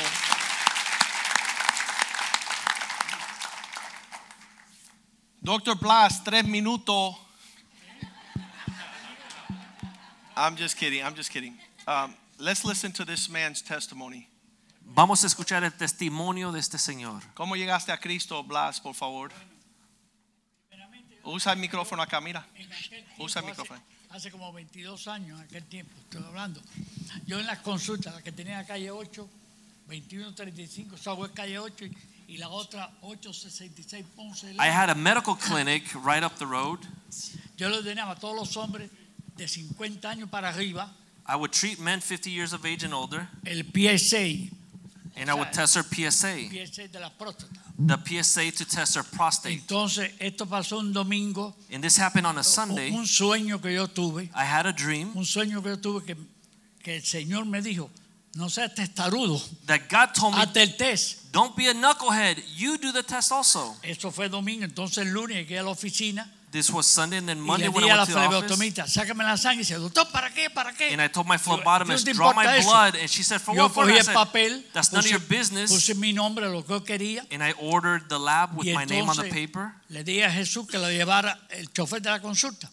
[5.45, 5.75] Dr.
[5.75, 7.15] Blas, tres minutos.
[10.35, 11.03] I'm just kidding.
[11.03, 11.55] I'm just kidding.
[11.87, 14.27] Um, let's listen to this man's testimony.
[14.81, 17.21] Vamos a escuchar el testimonio de este señor.
[17.35, 19.31] ¿Cómo llegaste a Cristo, Blas, por favor?
[21.23, 22.43] Usa el micrófono acá, mira.
[23.19, 23.79] Usa el micrófono.
[24.09, 26.59] Hace, como 22 años, en aquel tiempo, estoy hablando.
[27.27, 29.29] Yo en las consultas, la que tenía en calle 8,
[29.87, 31.95] 2135, Southwest calle 8, y,
[32.27, 34.55] y la otra 866 Ponce.
[34.59, 36.79] I had a medical clinic right up the road.
[37.57, 38.89] Yo le ordenaba a todos los hombres
[39.37, 40.91] de 50 años para arriba
[41.27, 44.51] I would treat men 50 years of age and older, el PSA,
[45.17, 47.09] and I would test their PSA, PSA de la
[47.77, 49.59] the PSA to test their prostate.
[49.59, 52.91] Entonces, esto pasó un domingo, And this happened on a Sunday.
[52.91, 56.15] un sueño que yo tuve, I had a dream un sueño que yo tuve que,
[56.83, 57.89] que el Señor me dijo,
[58.35, 61.31] no seas testarudo, that God told me, hazte el test.
[61.31, 62.37] don't be a knucklehead.
[62.55, 63.75] You do the test also.
[63.81, 67.41] Eso fue domingo, entonces el lunes llegué a la oficina, This was Sunday and then
[67.41, 68.93] Monday when I went to the office.
[68.93, 69.55] sácame la sangre.
[69.63, 70.49] Y dice, doctor, ¿para qué?
[70.49, 70.93] ¿Para qué?
[70.93, 72.95] And I told my phlebotomist, "¿No draw my eso?" blood.
[72.95, 73.73] And she said, for Yo what?
[73.73, 75.69] For I said, papel, That's none of your business.
[75.69, 77.25] puse mi nombre, lo que quería.
[77.29, 79.73] And I ordered the lab with Y my name on the entonces paper.
[79.89, 82.71] le di a Jesús que lo llevara, el chofer de la consulta,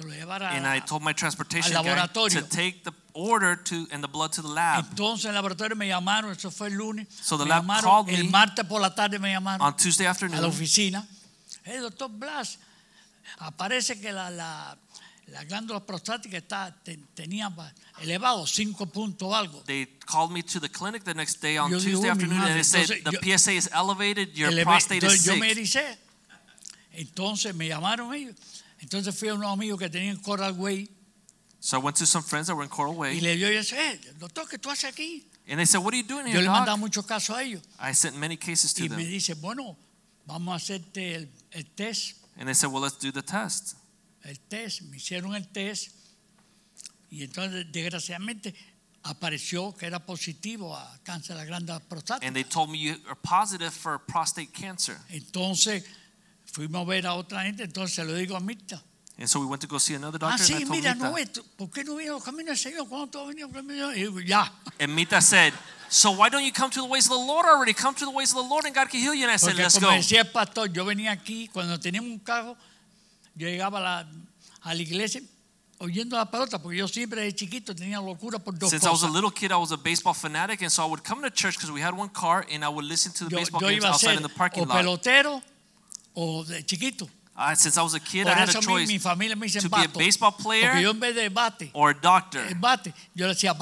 [0.00, 2.40] que lo llevara And I told my transportation al guy laboratorio.
[2.40, 4.84] to take the order to and the blood to the lab.
[4.90, 7.06] Entonces en el laboratorio me llamaron, eso fue el lunes.
[7.22, 9.76] So the me lab llamaron, called el me martes por la tarde me llamaron On
[9.76, 11.06] Tuesday a la afternoon, oficina.
[11.64, 12.58] Hey, doctor Blas,
[13.38, 14.76] aparece que la, la,
[15.26, 19.62] la glándula prostática está, te- tenía ba- elevado, 5 puntos algo.
[19.66, 22.22] they called me to the clinic the next day on Yo digo, Tuesday "Oh, mi
[22.22, 25.12] afternoon madre." and they said Entonces, the yo- PSA is elevated, your Eleve- prostate is
[25.12, 25.58] entonces, yo me sick.
[25.58, 25.98] ericé.
[26.92, 28.34] Entonces me llamaron ellos.
[28.80, 30.88] Entonces fui a unos amigos que tenían Coral Way
[31.62, 33.58] So I went to some friends that were in Coral y Way le dio y
[33.58, 35.26] dije, eh, doctor, ¿qué tú haces aquí?
[35.46, 37.60] and they said, What are you doing Yo here, le mandaba muchos casos a ellos.
[37.78, 39.10] I sent many cases to Y me them.
[39.10, 39.76] dice, bueno,
[40.26, 42.16] vamos a hacerte el, el test.
[42.38, 43.74] And they said, Well, let's do the test.
[44.24, 45.90] El test, me hicieron el test.
[47.10, 48.54] Y entonces, desgraciadamente,
[49.02, 52.26] apareció que era positivo a cáncer de la glándula prostática.
[52.26, 54.96] And they told me you are positive for prostate cancer.
[55.10, 55.84] Entonces,
[56.52, 57.64] fuimos a ver a otra gente.
[57.64, 58.82] Entonces, digo a Mirta.
[59.18, 60.34] And so we went to go see another doctor.
[60.34, 60.46] Ah, doctor.
[60.46, 61.10] sí, and I told mira, Mita.
[61.10, 62.88] no, esto, ¿por qué no vino los caminos del Señor?
[62.88, 63.96] ¿Cuándo tú has venido a los caminos del Señor?
[63.96, 64.50] Y digo, ya.
[64.78, 65.52] And Mita said,
[65.90, 67.74] So why don't you come to the ways of the Lord already?
[67.74, 69.24] Come to the ways of the Lord and God can heal you.
[69.24, 69.96] And I said, Porque Let's como go.
[69.96, 72.56] decía el pastor, yo venía aquí, cuando teníamos un carro,
[73.34, 74.06] yo llegaba a la,
[74.62, 75.20] a la iglesia
[75.80, 79.02] oyendo la pelota, porque yo siempre de chiquito tenía locura por dos Since I was
[79.02, 81.56] a little kid, I was a baseball fanatic, and so I would come to church
[81.56, 83.84] because we had one car, and I would listen to the Yo, baseball yo games
[83.84, 84.78] outside in the parking lot.
[84.82, 85.42] pelotero
[86.14, 87.08] o de chiquito.
[87.36, 89.48] Uh, since I was a kid, Por I had a mi, choice mi familia me
[89.48, 92.42] to be a baseball player yo en vez de bate, or a doctor.
[92.60, 93.54] bate, yo le decía.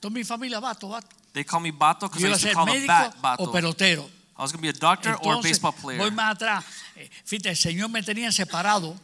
[0.00, 1.06] Toda mi familia vato, vato.
[1.32, 2.86] They call me Bato because I a used to call médico
[3.22, 3.52] bat o Bato.
[3.52, 4.04] pelotero.
[4.36, 6.10] I was going to be a doctor or a Entonces, baseball voy player.
[6.10, 6.64] más atrás.
[6.96, 8.96] Eh, Fíjate, el Señor me tenía separado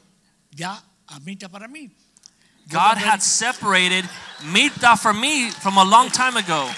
[0.51, 1.91] ya a mí para mí.
[2.69, 4.05] God had separated
[4.45, 6.69] Mita from me from a long time ago.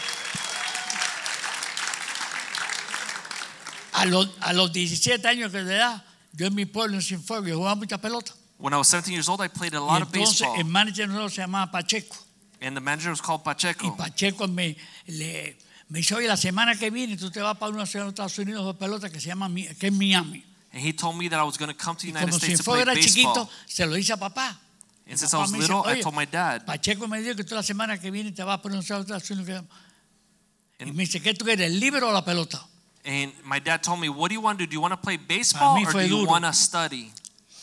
[3.93, 7.49] A los, a los 17 años que de edad, yo en mi pueblo en Cienfuegos,
[7.49, 8.33] yo jugaba mucha pelota.
[8.59, 10.65] When I was 17 years old, I played a Y lot of entonces baseball, el
[10.67, 12.17] manager nosotros se llamaba Pacheco.
[12.61, 13.97] and the manager was called Y Pacheco.
[13.97, 14.77] Pacheco me,
[15.07, 15.57] le,
[15.89, 18.39] me dice, oye, la semana que viene tú te vas para una ciudad de Estados
[18.39, 19.49] Unidos de pelota que se llama
[19.79, 20.45] que es Miami.
[20.73, 22.65] And he told me that I was going to come to the United States to
[22.65, 23.03] play baseball.
[23.03, 24.57] chiquito, se lo dice a papá.
[25.09, 26.65] And since I was little, I "Oye, told my dad.
[26.65, 29.65] Pacheco me dijo que tú la semana que viene te vas ciudad de Estados Unidos.
[30.79, 32.65] Y me dice, ¿qué tú quieres, el libro o la pelota?
[33.05, 34.71] And my dad told me, "What do you want to do?
[34.71, 36.31] Do you want to play baseball or do you duro.
[36.31, 37.11] want to study?"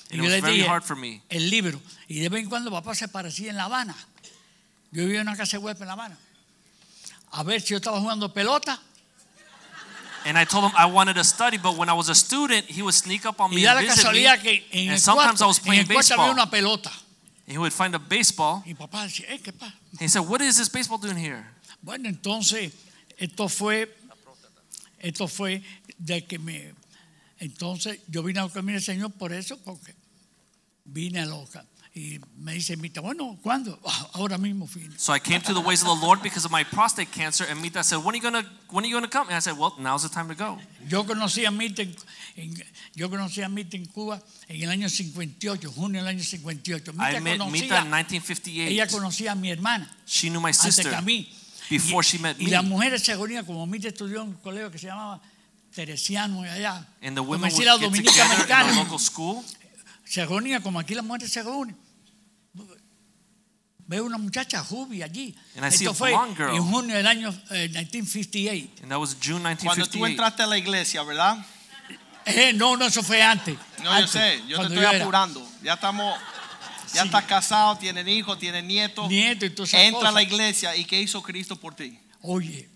[0.09, 1.21] And it was very dije, hard for me.
[1.29, 1.79] el libro.
[2.07, 3.95] Y de vez en cuando papá se parecía en La Habana.
[4.91, 6.17] Yo vivía en una casa de huésped en La Habana.
[7.31, 8.79] A ver si yo estaba jugando pelota.
[10.25, 12.81] And I told him I wanted to study, but when I was a student, he
[12.81, 14.03] would sneak up on Y me da and la visit me.
[14.03, 16.31] casualidad que en And el sometimes I cuarto, was en playing el cuarto había baseball.
[16.33, 16.89] una pelota.
[17.45, 18.63] And he would find a baseball.
[18.65, 19.73] Y papá decía, eh, ¿qué pasa?
[19.91, 21.45] And he said, "What is this baseball doing here?"
[21.81, 22.73] Bueno, entonces,
[23.17, 23.93] esto fue,
[24.99, 25.63] esto fue
[25.97, 26.73] de que me,
[27.39, 29.95] entonces yo vine a los caminos del Señor por eso, porque
[30.85, 31.65] vine a loca.
[31.93, 33.79] Y me dice, Mita, bueno, ¿cuándo?
[33.83, 34.93] "Ah, Ahora mismo vine.
[34.99, 37.43] So I came to the ways of the Lord because of my prostate cancer.
[37.49, 39.57] And Mita said, "When are you gonna When are you gonna come?" And I said,
[39.57, 41.95] "Well, now's the time to go." Yo conocí a Mita en,
[42.35, 46.93] en- yo conocí a Mita en Cuba en el año 58, junio del año 58.
[46.93, 48.91] Mita I met conocía, Mita in ella 1958.
[48.91, 51.27] conocía a mi hermana She knew my antes sister que a mí.
[51.69, 52.51] Before y, she met y me.
[52.51, 55.21] las mujeres se reunían, como Mita estudió en un colegio que se llamaba
[55.73, 56.85] Teresiano y allá.
[57.01, 58.69] And the como women would get dominica together in americana.
[58.71, 59.43] our local school.
[60.05, 61.75] se reunía como aquí las mujeres se reúnen.
[63.89, 65.33] Veo una muchacha rubia allí.
[65.55, 66.55] And I see Esto a fue blonde girl.
[66.55, 68.81] en junio del año eh, 1958.
[68.83, 70.07] And that was June Cuando tú 1958.
[70.07, 71.37] entraste a la iglesia, ¿verdad?
[72.25, 73.57] Eh, no, no, eso fue antes.
[73.81, 75.49] No, yo sé, yo te cuando estoy era apurando.
[75.63, 76.17] Ya estamos,
[76.93, 77.07] ya Sí.
[77.07, 79.09] estás casado, tienen hijos, tienen nietos.
[79.09, 81.99] Nieto y esas Entra a la iglesia y ¿qué hizo Cristo por ti?
[82.21, 82.69] Oye,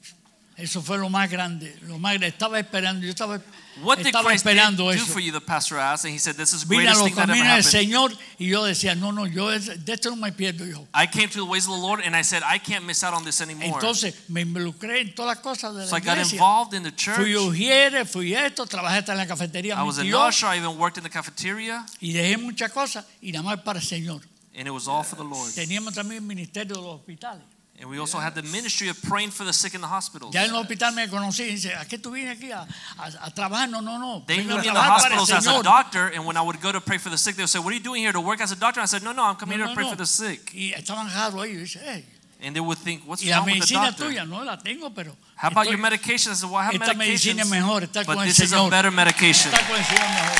[0.61, 1.75] eso fue lo más grande.
[1.83, 2.27] Lo más grande.
[2.27, 3.41] Estaba esperando, yo estaba,
[3.83, 5.05] What did estaba Christ esperando do eso.
[5.05, 5.31] for you?
[5.31, 7.29] The pastor asked, and he said, "This is the Vine a greatest los thing that
[7.29, 10.17] ever caminos del happened." Señor y yo decía, no, no, yo es- de esto no
[10.17, 10.87] me pierdo, hijo.
[10.93, 13.13] I came to the ways of the Lord, and I said, "I can't miss out
[13.13, 16.13] on this anymore." Entonces me involucré en todas las cosas de so la I got
[16.17, 16.35] iglesia.
[16.35, 17.47] involved in the Fui church.
[17.47, 19.75] ujiere, fui esto, trabajé hasta en la cafetería.
[19.77, 20.47] I was an tío, usher.
[20.53, 23.85] I even worked in the cafeteria, y dejé muchas cosas y nada más para el
[23.85, 24.21] Señor.
[24.53, 25.49] and it was all for the Lord.
[25.55, 27.41] Teníamos también el ministerio de los hospitales.
[27.81, 30.35] And we also had the ministry of praying for the sick in the hospitals.
[30.35, 32.67] Ya en los hospitales me conocí y dice, ¿a qué tú vienes aquí a,
[32.99, 33.67] a- a trabajar?
[33.69, 34.23] No, no, no.
[34.27, 36.71] They knew me in the el hospitals as a doctor, and when I would go
[36.71, 38.39] to pray for the sick, they would say, "What are you doing here to work
[38.39, 39.89] as a doctor?" I said, "No, no, I'm coming No, here to pray no.
[39.89, 41.73] for the sick." Y estaban raros ellos.
[41.73, 42.05] Dice, "Ey,
[42.43, 45.47] And they would think, "What's wrong with the doctor?" tuya no la tengo, pero How
[45.49, 46.33] about estoy- your medication?
[46.33, 48.39] I said, "Well, I have esta medicina es medications, mejor, está but con el this
[48.41, 50.37] is a better medication." está con el Señor mejor.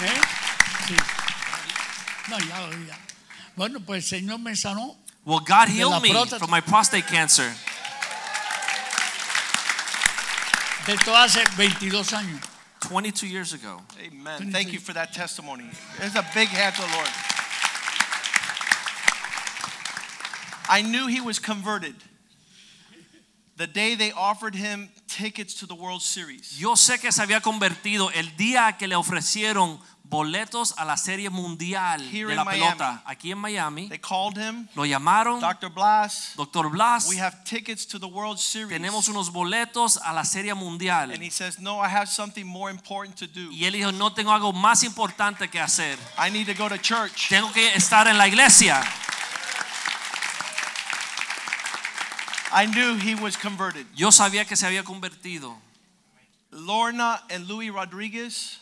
[0.00, 0.20] ¿Eh?
[0.88, 0.94] Sí.
[2.30, 2.98] No, ya, ya.
[3.56, 4.96] Bueno, pues el Señor me sanó.
[5.24, 7.50] Well, God healed me from my prostate cancer.
[10.86, 12.40] De esto hace 22 años.
[12.80, 13.80] 22 years ago.
[13.98, 14.52] Amen.
[14.52, 15.64] Thank you for that testimony.
[15.98, 17.08] There's a big hand to the Lord.
[20.68, 21.94] I knew he was converted
[23.56, 26.58] the day they offered him tickets to the World Series.
[26.58, 29.78] Yo sé que se había convertido el día que le ofrecieron
[30.14, 32.60] boletos a la serie mundial Here de la Miami.
[32.60, 33.88] pelota aquí en Miami.
[33.88, 35.70] They called him, Lo llamaron, Dr.
[35.70, 37.08] Blas, Doctor Blas.
[37.08, 38.70] we have tickets to the World Series.
[38.70, 41.10] Tenemos unos boletos a la serie mundial.
[41.10, 43.50] And he says, No, I have something more important to do.
[43.50, 45.98] Y él dijo, no tengo algo más importante que hacer.
[46.16, 47.28] I need to go to church.
[47.28, 48.82] Tengo que estar en la iglesia.
[52.52, 53.86] I knew he was converted.
[53.96, 55.56] Yo sabía que se había convertido.
[56.52, 58.60] Lorna and Louis Rodriguez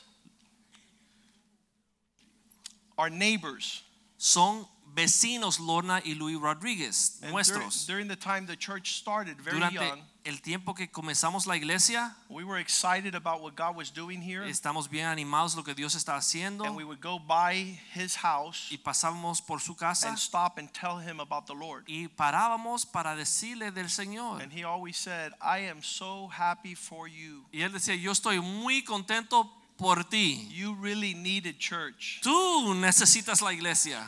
[2.99, 3.83] are neighbors.
[4.19, 7.87] Son vecinos Lorna y Luis Rodríguez, And during, nuestros.
[7.87, 12.15] during the time the church started, very Durante young, el tiempo que comenzamos la iglesia,
[12.29, 14.45] we were excited about what God was doing here.
[14.45, 18.69] estamos bien animados lo que Dios está haciendo And we would go by his house
[18.71, 21.85] y pasábamos por su casa and stop and tell him about the Lord.
[21.89, 24.43] y parábamos para decirle del Señor.
[24.43, 27.47] And he always said, I am so happy for you.
[27.51, 29.51] Y él decía, yo estoy muy contento
[29.83, 30.47] por ti.
[30.51, 32.21] You really needed church.
[32.23, 34.01] Tú necesitas la iglesia.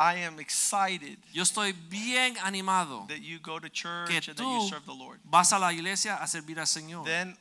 [0.00, 3.06] I am excited Yo estoy bien animado.
[3.08, 5.18] that you go to church Que and that you serve the Lord.
[5.24, 7.04] vas a la iglesia a servir al Señor.
[7.04, 7.36] Then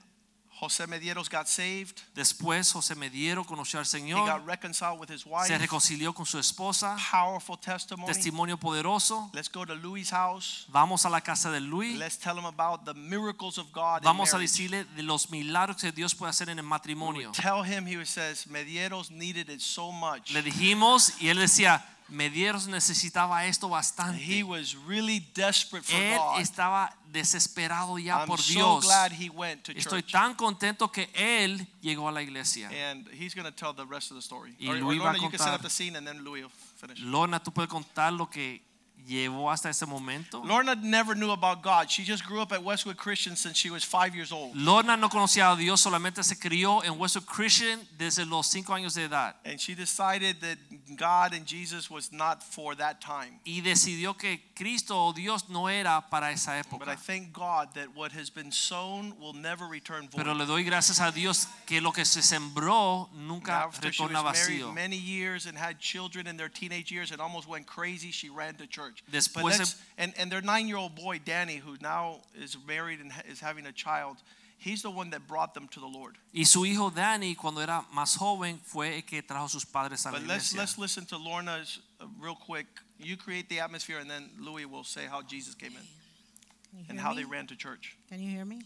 [0.60, 2.02] Jose Medeiros got saved.
[2.16, 4.28] Después José Mediero conoció al Señor.
[4.28, 5.46] He got reconciled with his wife.
[5.48, 8.08] se reconcilió con su esposa, Powerful testimony.
[8.08, 9.30] testimonio poderoso.
[9.34, 10.66] Let's go to Louis' house.
[10.70, 14.02] Vamos a la casa de Luis, Let's tell him about the miracles of God.
[14.04, 17.32] vamos a decirle de los milagros que Dios puede hacer en el matrimonio.
[17.34, 20.32] Tell him, he says, Medeiros needed it so much.
[20.32, 24.44] Le dijimos y él decía, Medieros necesitaba esto He bastante.
[24.44, 26.40] was really desperate for Él God.
[26.40, 28.86] estaba desesperado ya I'm por so Dios.
[28.86, 30.12] glad he went to Estoy church.
[30.14, 32.70] tan contento que él llegó a la iglesia.
[32.70, 34.56] And he's going to tell the rest of the story.
[34.60, 35.56] Y Or, va a Lorna, you can set contar.
[35.56, 37.00] up the scene and then Louis will finish.
[37.02, 38.62] Lorna, tú puedes contar lo que
[39.08, 40.44] llevó hasta ese momento.
[40.44, 41.90] Lorna never knew about God.
[41.90, 44.56] She just grew up at Westwood Christian since she was five years old.
[44.56, 48.94] Lorna no conocía a Dios, solamente se crió en Westwood Christian desde los cinco años
[48.96, 49.36] de edad.
[49.46, 50.58] And she decided that
[50.98, 53.40] God and Jesus was not for that time.
[53.46, 56.80] Y decidió que Cristo o Dios no era para esa época.
[56.80, 60.18] But I thank God that what has been sown will never return void.
[60.18, 64.12] Pero le doy gracias a Dios que lo que se sembró nunca After she was
[64.12, 64.74] retorna married vacío.
[64.74, 68.56] many years and had children in their teenage years and almost went crazy, she ran
[68.56, 68.97] to church.
[69.06, 73.40] But Después let's- and, and their nine-year-old boy, Danny, who now is married and is
[73.40, 74.18] having a child,
[74.58, 76.18] he's the one that brought them to the Lord.
[76.34, 80.06] Y su hijo Danny, cuando era más joven, fue el que trajo a sus padres
[80.06, 80.60] a la But let's, iglesia.
[80.60, 82.66] let's listen to Lorna's uh, real quick.
[83.00, 87.12] You create the atmosphere and then Louis will say how Jesus came in and how
[87.14, 87.18] me?
[87.24, 87.96] they ran to church.
[88.10, 88.62] Can you hear me?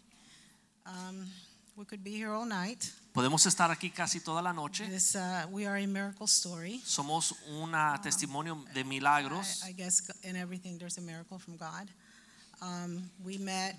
[0.86, 1.28] Um,
[1.76, 2.92] we could be here all night.
[3.14, 4.88] Podemos estar aquí casi toda la noche.
[4.88, 6.82] This, uh, we are a miracle story.
[6.86, 9.64] Somos un testimonio de I, milagros.
[9.66, 11.90] I guess in everything there's a miracle from God.
[12.62, 13.76] Um, we met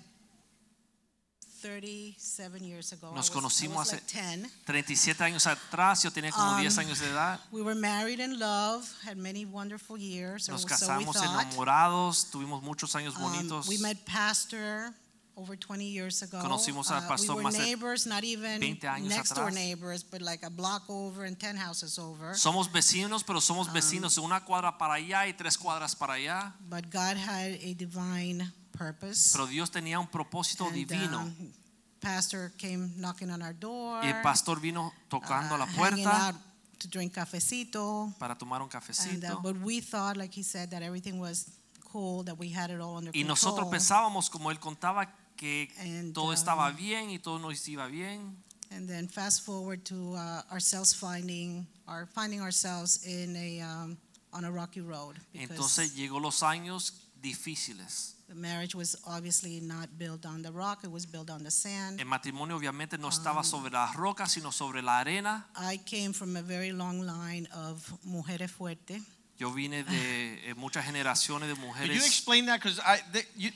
[1.63, 3.11] 37 years ago.
[3.15, 4.51] Nos conocimos hace- like 10.
[4.65, 7.39] 37 años atrás, yo tenía como Um, 10 años de edad.
[7.51, 12.61] We were married in love, had many wonderful years, Nos so we casamos enamorados, tuvimos
[12.61, 13.67] muchos años Um, bonitos.
[13.67, 14.93] we met pastor
[15.35, 16.39] over 20 years ago.
[16.39, 19.51] Conocimos al Uh, pastor we más were de neighbors, not even 20 años next door
[19.51, 22.35] neighbors, but like a block over and 10 houses over.
[22.35, 26.13] Somos vecinos, pero somos Um, vecinos de una cuadra para allá y tres cuadras para
[26.13, 26.53] allá.
[26.69, 29.31] But God had a divine purpose.
[29.33, 31.19] Pero Dios tenía un propósito And, divino.
[31.21, 31.51] um,
[31.99, 34.03] pastor came knocking on our door.
[34.03, 36.35] Y el pastor vino tocando la uh, hanging puerta
[36.79, 38.13] to drink cafecito.
[38.19, 39.37] para tomar un And, cafecito.
[39.37, 41.49] uh, but we thought, like he said, that everything was
[41.91, 43.71] cool, that we had it all under Y nosotros control.
[43.71, 48.35] pensábamos, como él contaba, que And, todo um, estaba bien y todo nos iba bien.
[48.71, 53.97] And then fast forward to uh, ourselves finding, our finding ourselves in a um,
[54.31, 58.15] on a rocky road Entonces llegó los años difíciles.
[58.27, 61.99] the marriage was obviously not built on the rock; it was built on the sand.
[61.99, 65.45] El matrimonio obviamente no estaba Um, sobre las rocas, sino sobre la arena.
[65.55, 69.03] I came from a very long line of mujeres fuertes.
[69.37, 72.07] Yo vine de eh, muchas generaciones de Could you mujeres.
[72.07, 72.59] explain that?
[72.59, 73.51] Because I, they, you,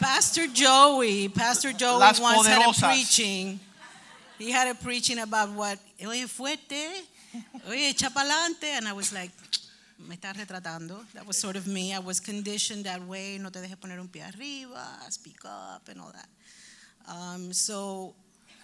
[0.00, 3.60] Pastor Joey, Pastor Joey Las once had a preaching.
[4.38, 7.02] He had a preaching about what, oye, fuerte,
[7.68, 8.64] oye, echa pa'lante.
[8.64, 9.30] And I was like,
[9.98, 11.04] me está retratando.
[11.14, 11.94] That was sort of me.
[11.94, 13.38] I was conditioned that way.
[13.38, 16.28] No te dejes poner un pie arriba, speak up, and all that.
[17.08, 18.14] Um, so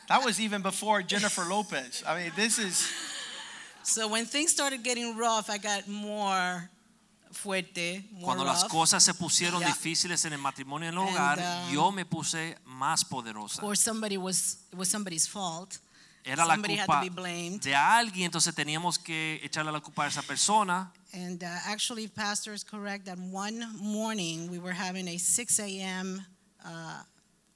[0.09, 2.03] That was even before Jennifer Lopez.
[2.07, 2.87] I mean, this is
[3.83, 6.69] So when things started getting rough, I got more
[7.33, 8.71] fuerte, Cuando las rough.
[8.71, 9.69] cosas se pusieron Yeah.
[9.69, 13.63] difíciles en el matrimonio en el And, hogar, um, yo me puse más poderosa.
[13.65, 15.79] Or somebody was it was somebody's fault.
[16.25, 17.63] Era la somebody had culpa to be blamed.
[17.63, 20.93] de alguien, entonces teníamos que echarle la culpa a esa persona.
[21.13, 26.25] And uh, actually, Pastor is correct that one morning we were having a 6 a.m.
[26.65, 27.03] Uh,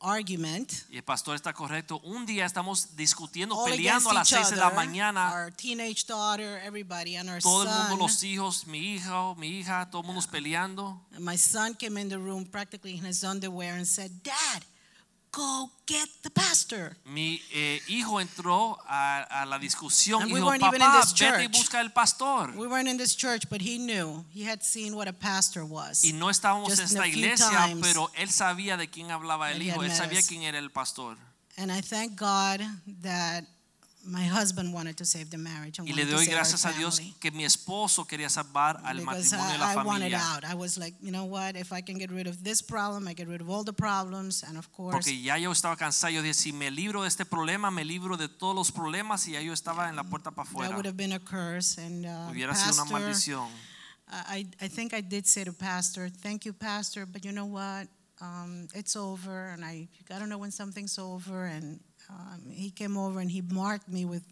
[0.01, 0.73] argument.
[0.91, 2.01] Y el pastor está correcto.
[2.01, 5.33] Un día estamos discutiendo, All peleando a las each 6 de la mañana.
[5.33, 7.99] Our teenage daughter, everybody, and our Todo el mundo, son.
[7.99, 11.01] los hijos, mi hijo, oh, mi hija, todo el mundo peleando.
[11.15, 14.65] And my son came in the room practically in his underwear and said, Dad,
[15.37, 16.97] go get the pastor.
[17.05, 20.81] Mi eh, hijo entró a, a la discusión And y we dijo, weren't even in
[20.81, 22.51] papá, this vete y church." busca el pastor.
[22.57, 24.25] We weren't in this church, but he knew.
[24.33, 26.03] He had seen what a pastor was.
[26.05, 28.89] Y no estábamos en Just in esta a few iglesia, times pero él sabía de
[28.89, 30.27] quién hablaba el he hijo, had él met sabía us.
[30.27, 31.17] quién era el pastor.
[31.59, 32.61] And I thank God
[33.03, 33.45] that
[34.07, 36.65] my husband wanted to save the marriage and Y le wanted to doy save gracias
[36.65, 37.15] our a Dios family.
[37.21, 40.19] que mi esposo quería salvar al Because matrimonio y I, la I wanted familia.
[40.23, 40.45] out.
[40.45, 41.57] I was like, you know what?
[41.57, 44.43] If I can get rid of this problem, I get rid of all the problems.
[44.43, 46.13] And of course, Porque ya yo estaba cansado.
[46.13, 49.27] Yo dije, si me libro de este problema, me libro de todos los problemas.
[49.29, 50.77] Y ya yo estaba en la puerta para that afuera.
[50.77, 51.79] would have been a curse.
[51.79, 53.49] And uh, Hubiera sido una pastor, maldición.
[54.09, 57.89] I, I think I did say to Pastor, thank you, Pastor, but you know what?
[58.21, 61.45] Um, it's over, and I you gotta know when something's over.
[61.47, 61.81] And
[62.11, 64.23] um, he came over and he marked me with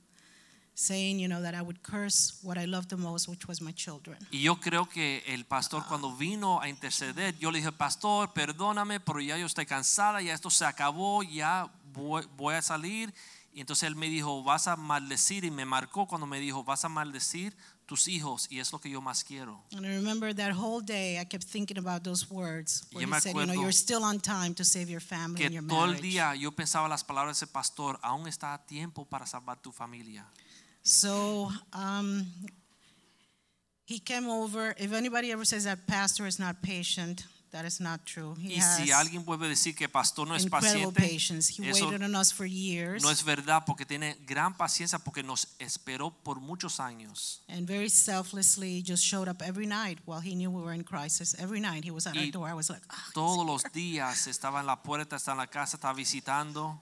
[0.75, 3.73] saying, you know, that I would curse what I loved the most, which was my
[3.73, 4.19] children.
[4.31, 8.99] Y yo creo que el pastor cuando vino a interceder, yo le dije, pastor, perdóname,
[9.01, 13.15] pero ya yo estoy cansada, ya esto se acabó, ya voy, voy a salir.
[13.53, 16.85] Y entonces él me dijo, vas a maldecir, y me marcó cuando me dijo, vas
[16.85, 17.57] a maldecir
[17.87, 19.63] tus hijos, y es lo que yo más quiero.
[19.73, 22.87] And I remember that whole day, I kept thinking about those words.
[22.93, 25.63] Where he said, you know, you're still on time to save your family and your
[25.63, 26.03] todo el marriage.
[26.03, 29.71] día yo pensaba las palabras de ese pastor, aún está a tiempo para salvar tu
[29.73, 30.25] familia.
[30.83, 32.27] So um,
[33.87, 34.75] he came over.
[34.79, 38.35] If anybody ever says that pastor is not patient, that is not true.
[38.37, 41.49] He Y si has alguien vuelve a decir que pastor no es incredible paciente, patience.
[41.51, 45.23] He eso waited on us for years no es verdad porque tiene gran paciencia porque
[45.23, 47.41] nos esperó por muchos años.
[47.49, 51.35] and very selflessly just showed up every night while he knew we were in crisis.
[51.39, 52.49] Every night he was at our Y door.
[52.49, 55.77] I was like, "Ah, Todos los días estaba en la puerta, estaba en la casa,
[55.77, 56.81] estaba visitando.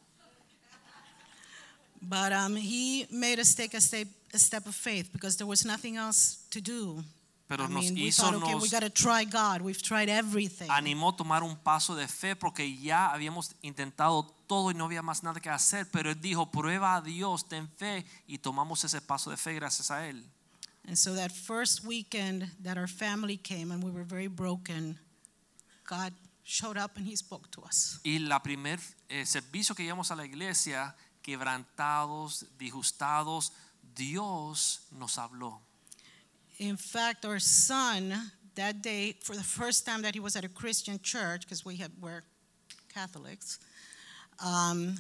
[2.00, 5.64] But um, he made us take a step, a step of faith because there was
[5.64, 7.04] nothing else to do.
[7.52, 9.60] Pero I nos mean, we hizo, thought, okay, we nos try God.
[9.60, 10.70] We've tried everything.
[10.70, 15.02] animó a tomar un paso de fe porque ya habíamos intentado todo y no había
[15.02, 15.86] más nada que hacer.
[15.90, 19.90] Pero él dijo, prueba a Dios, ten fe y tomamos ese paso de fe gracias
[19.90, 20.24] a él.
[20.86, 24.98] And so that first weekend that our family came and we were very broken,
[25.84, 28.00] God showed up and he spoke to us.
[28.02, 28.80] Y la primer
[29.10, 33.52] eh, servicio que llevamos a la iglesia, quebrantados, disgustados,
[33.94, 35.60] Dios nos habló.
[36.58, 38.14] In fact, our son
[38.54, 41.76] that day, for the first time that he was at a Christian church, because we
[41.76, 42.22] had were
[42.92, 43.58] Catholics,
[44.44, 44.96] um,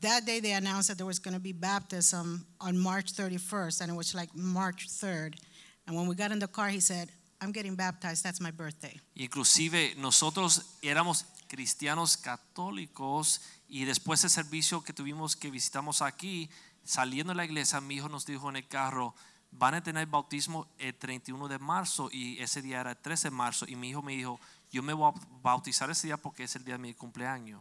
[0.00, 3.90] that day they announced that there was going to be baptism on March 31st, and
[3.90, 5.34] it was like March 3rd.
[5.86, 7.10] And when we got in the car, he said,
[7.40, 8.22] "I'm getting baptized.
[8.22, 15.50] That's my birthday." Inclusive nosotros éramos cristianos católicos y después del servicio que tuvimos que
[15.50, 16.50] visitamos aquí,
[16.84, 19.14] saliendo de la iglesia, mi hijo nos dijo en el carro,
[19.50, 23.34] van a tener bautismo el 31 de marzo y ese día era el 13 de
[23.34, 24.38] marzo y mi hijo me dijo,
[24.70, 27.60] yo me voy a bautizar ese día porque es el día de mi cumpleaños.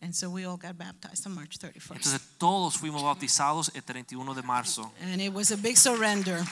[0.00, 1.96] And so we all got baptized on March 31st.
[1.96, 4.92] Entonces todos fuimos bautizados el 31 de marzo.
[5.00, 6.44] And it was a big surrender.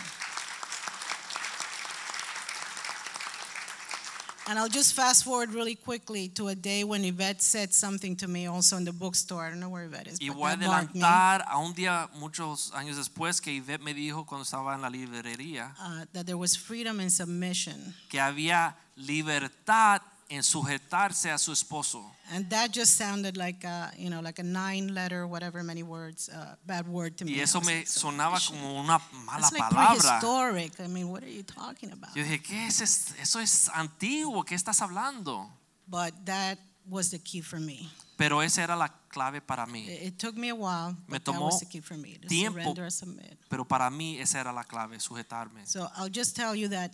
[4.47, 8.29] And I'll just fast forward really quickly to a day when Yvette said something to
[8.29, 9.43] me also in the bookstore.
[9.47, 11.01] I don't know where Yvette is, Y but voy a that marked me.
[11.01, 14.91] adelantar a un día muchos años después que Ivette me dijo cuando estaba en la
[14.91, 17.95] librería Uh, that there was freedom and submission.
[18.11, 22.03] que había libertad en sujetarse a su esposo.
[22.33, 26.57] And that just sounded like a, you know, like a nine-letter, whatever many words, uh,
[26.67, 27.33] bad word to me.
[27.33, 29.99] Y eso me like, sonaba como una mala like palabra.
[30.21, 30.81] prehistoric.
[30.81, 32.15] I mean, what are you talking about?
[32.17, 33.39] Yo dije, ¿qué es es- eso?
[33.41, 35.49] es antiguo, ¿qué estás hablando?
[35.87, 36.59] But that
[36.89, 37.91] was the key for me.
[38.17, 39.87] Pero esa era la clave para mí.
[39.89, 42.29] It, took me a while, Me but that tomó was the key for me, to
[42.29, 42.61] tiempo.
[42.61, 43.39] surrender and submit.
[43.51, 45.67] Pero para mí esa era la clave, sujetarme.
[45.67, 46.93] So I'll just tell you that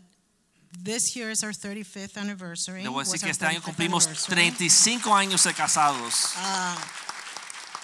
[0.72, 2.82] this year is our 35th anniversary.
[2.82, 6.34] Le voy a was decir que este año cumplimos 35 años de casados.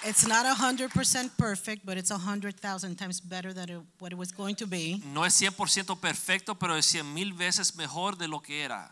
[0.05, 4.55] It's not 100% perfect, but it's 100,000 times better than it, what it was going
[4.55, 5.01] to be.
[5.13, 8.91] No es 100% perfecto, pero es 100 mil veces mejor de lo que era.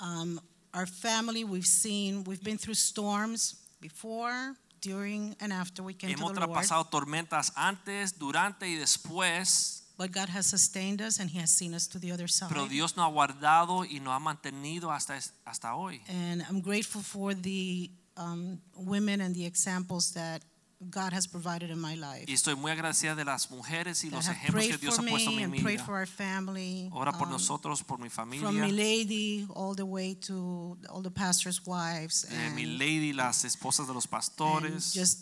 [0.00, 0.40] Um,
[0.74, 6.32] our family, we've seen, we've been through storms before, during and after we came Hemos
[6.32, 6.50] to the Lord.
[6.50, 11.50] Hemos traspasado tormentas antes, durante y después, But God has sustained us and He has
[11.50, 12.48] seen us to the other side.
[12.48, 16.00] pero Dios nos ha guardado y nos ha mantenido hasta, hasta hoy.
[16.08, 20.42] And I'm grateful for the um, women and the examples that
[20.90, 22.24] God has provided in my life.
[22.28, 25.36] Y estoy muy agradecida de las mujeres y los ejemplos que Dios ha puesto en
[25.36, 25.84] me mi and prayed vida.
[25.86, 26.90] for our family.
[26.92, 31.00] Ora por um, nosotros, por mi From familia, my lady all the way to all
[31.02, 32.26] the pastors' wives.
[32.28, 35.20] eh, mi and- lady, las esposas de los pastores, just,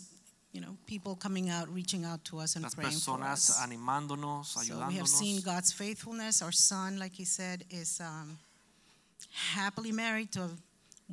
[0.53, 3.57] you know, people coming out, reaching out to us and las praying for us.
[3.59, 5.41] animándonos, So we have seen.
[5.41, 6.41] God's faithfulness.
[6.41, 8.37] Our son, like he said, is um,
[9.55, 10.49] happily married to a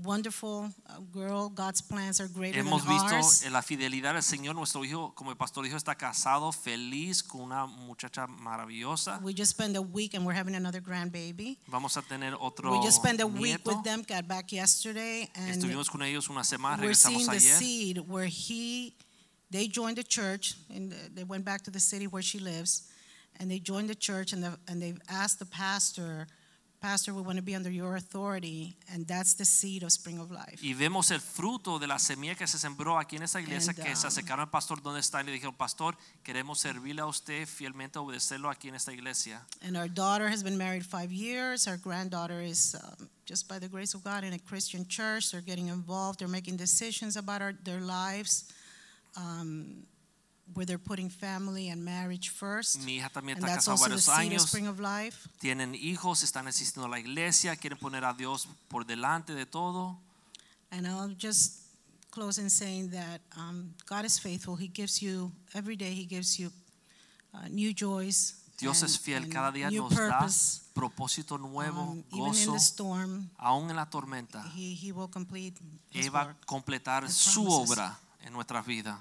[0.02, 1.48] wonderful uh, girl.
[1.48, 3.44] God's plans are greater Hemos than visto ours.
[3.44, 4.54] en la fidelidad del Señor.
[4.54, 9.20] Nuestro hijo, como el pastor dijo, está casado, feliz con una muchacha maravillosa.
[9.22, 11.56] We just spent a week and we're having another grandbaby.
[11.66, 13.74] Vamos a tener otro We just spent a week nieto.
[13.74, 17.48] with them, got back yesterday, and Estuvimos con ellos una semana, we're seeing regresamos the
[17.48, 17.58] ayer.
[17.58, 18.94] seed where he,
[19.50, 22.88] they joined the church, and they went back to the city where she lives,
[23.38, 26.26] and they joined the church, and, the, and they've asked the pastor,
[26.80, 30.30] Pastor, we want to be under your authority, and that's the seed of Spring of
[30.30, 30.62] Life.
[30.62, 33.84] Y vemos el fruto de la semilla que se sembró aquí en esa iglesia, And,
[33.84, 35.94] que se um, acercaron al pastor donde está y le dijeron, pastor,
[36.24, 39.44] queremos servirle a usted fielmente, obedecerlo aquí en esta iglesia.
[39.60, 41.68] And our daughter has been married five years.
[41.68, 45.32] Our granddaughter is, um, just by the grace of God, in a Christian church.
[45.32, 46.20] They're getting involved.
[46.20, 48.50] They're making decisions about our, their lives,
[49.16, 49.84] um,
[50.54, 52.80] where they're putting family and marriage first.
[52.84, 54.80] Mi hija también And está that's casada also the varios seed of años, Spring of
[54.80, 55.28] Life.
[55.38, 59.98] tienen hijos, están asistiendo a la iglesia, quieren poner a Dios por delante de todo.
[60.72, 61.60] And I'll just
[62.10, 64.56] close in saying that um, God is faithful.
[64.56, 66.50] He gives you, every day, He gives you
[67.34, 68.34] uh, new joys.
[68.58, 70.60] Dios and- es fiel, and cada día new nos da purpose.
[70.74, 74.42] propósito nuevo, Um, even in gozo, the storm, aún en la tormenta.
[74.54, 75.54] he, he will complete
[75.90, 76.44] His Él va a work.
[76.44, 77.70] completar His su promises.
[77.70, 78.98] obra en nuestras vidas.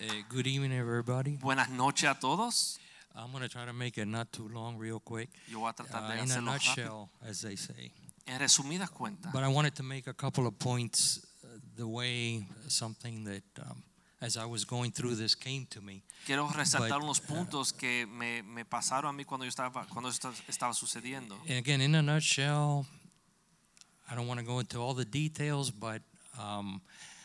[0.00, 1.36] Uh, good evening, everybody.
[1.40, 2.78] Buenas noches a todos.
[3.14, 5.30] I'm going to try to make it not too long, real quick.
[5.48, 6.52] Yo voy a tratar Uh, de in a hacerlo rápido.
[6.52, 7.92] nutshell, as they say.
[8.26, 12.46] En resumidas cuentas, But I wanted to make a couple of points uh, the way
[12.68, 13.82] something that, um,
[14.20, 16.02] as I was going through this, came to me.
[16.26, 19.86] quiero resaltar but, unos uh, puntos que me, me pasaron a mí cuando yo estaba
[19.88, 21.36] cuando esto estaba sucediendo.
[21.48, 22.84] And again, in a nutshell,
[24.10, 26.00] I don't want to go into all the details, but
[26.40, 26.80] um,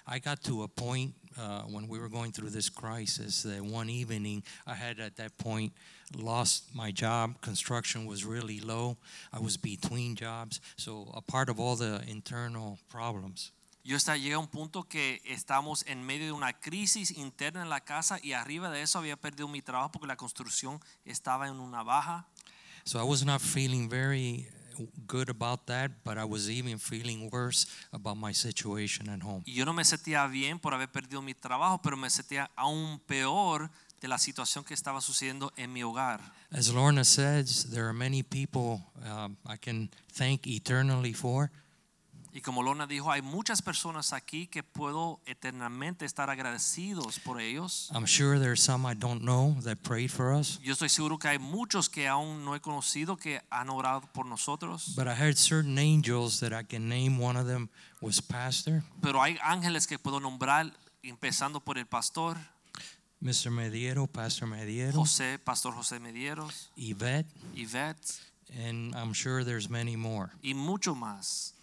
[0.07, 3.89] I got to a point uh, when we were going through this crisis that one
[3.89, 5.73] evening I had at that point
[6.17, 7.39] lost my job.
[7.41, 8.97] Construction was really low.
[9.31, 10.59] I was between jobs.
[10.75, 13.51] So, a part of all the internal problems.
[13.83, 17.69] Yo está, llegué a un punto que estamos en medio de una crisis interna en
[17.69, 21.59] la casa y arriba de eso había perdido mi trabajo porque la construcción estaba en
[21.59, 22.27] una baja.
[22.83, 24.47] So, I was not feeling very
[25.07, 29.43] good about that, but I was even feeling worse about my situation at home.
[29.45, 32.99] Y yo no me sentía bien por haber perdido mi trabajo, pero me sentía aún
[33.07, 33.69] peor
[34.01, 36.19] de la situación que estaba sucediendo en mi hogar.
[36.51, 41.51] As Lorna says, there are many people um, I can thank eternally for.
[42.33, 47.89] Y como Lorna dijo, hay muchas personas aquí que puedo eternamente estar agradecidos por ellos.
[47.93, 50.59] I'm sure there's some I don't know that prayed for us.
[50.63, 54.25] Yo estoy seguro que hay muchos que aún no he conocido que han orado por
[54.25, 54.95] nosotros.
[54.95, 57.19] But I had certain angels that I can name.
[57.19, 57.69] One of them
[58.01, 60.71] was Pastor, Pero hay ángeles que puedo nombrar,
[61.03, 62.37] empezando por el pastor
[63.21, 63.51] Mr.
[63.51, 68.19] Mediero, Pastor Mediero, José, Pastor José Medieros, Yvette, Yvette
[68.65, 70.31] and I'm sure there's many more.
[70.43, 71.53] y mucho más.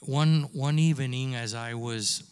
[0.00, 2.22] One one evening as I was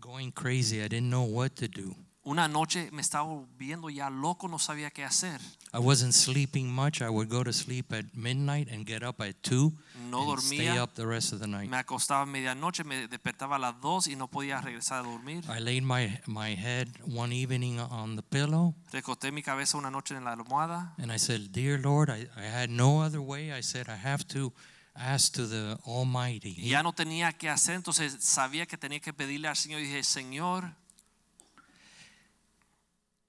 [0.00, 1.94] going crazy, I didn't know what to do.
[2.26, 5.40] Una noche me estaba volviendo ya loco, no sabía qué hacer.
[5.72, 7.00] I wasn't sleeping much.
[7.00, 9.72] I would go to sleep at midnight and get up at 2
[10.10, 10.82] No and stay dormía.
[10.82, 11.70] up the rest of the night.
[11.70, 15.44] Me acostaba a medianoche, me despertaba a las dos y no podía regresar a dormir.
[15.48, 20.14] I laid my, my head one evening on the pillow Recosté mi cabeza una noche
[20.14, 23.50] en la almohada and I said, Dear Lord, I, I had no other way.
[23.50, 24.52] I said, I have to
[25.00, 26.54] ask to the Almighty.
[26.56, 29.84] y ya no tenía qué hacer, entonces sabía que tenía que pedirle al Señor y
[29.84, 30.74] dije, Señor,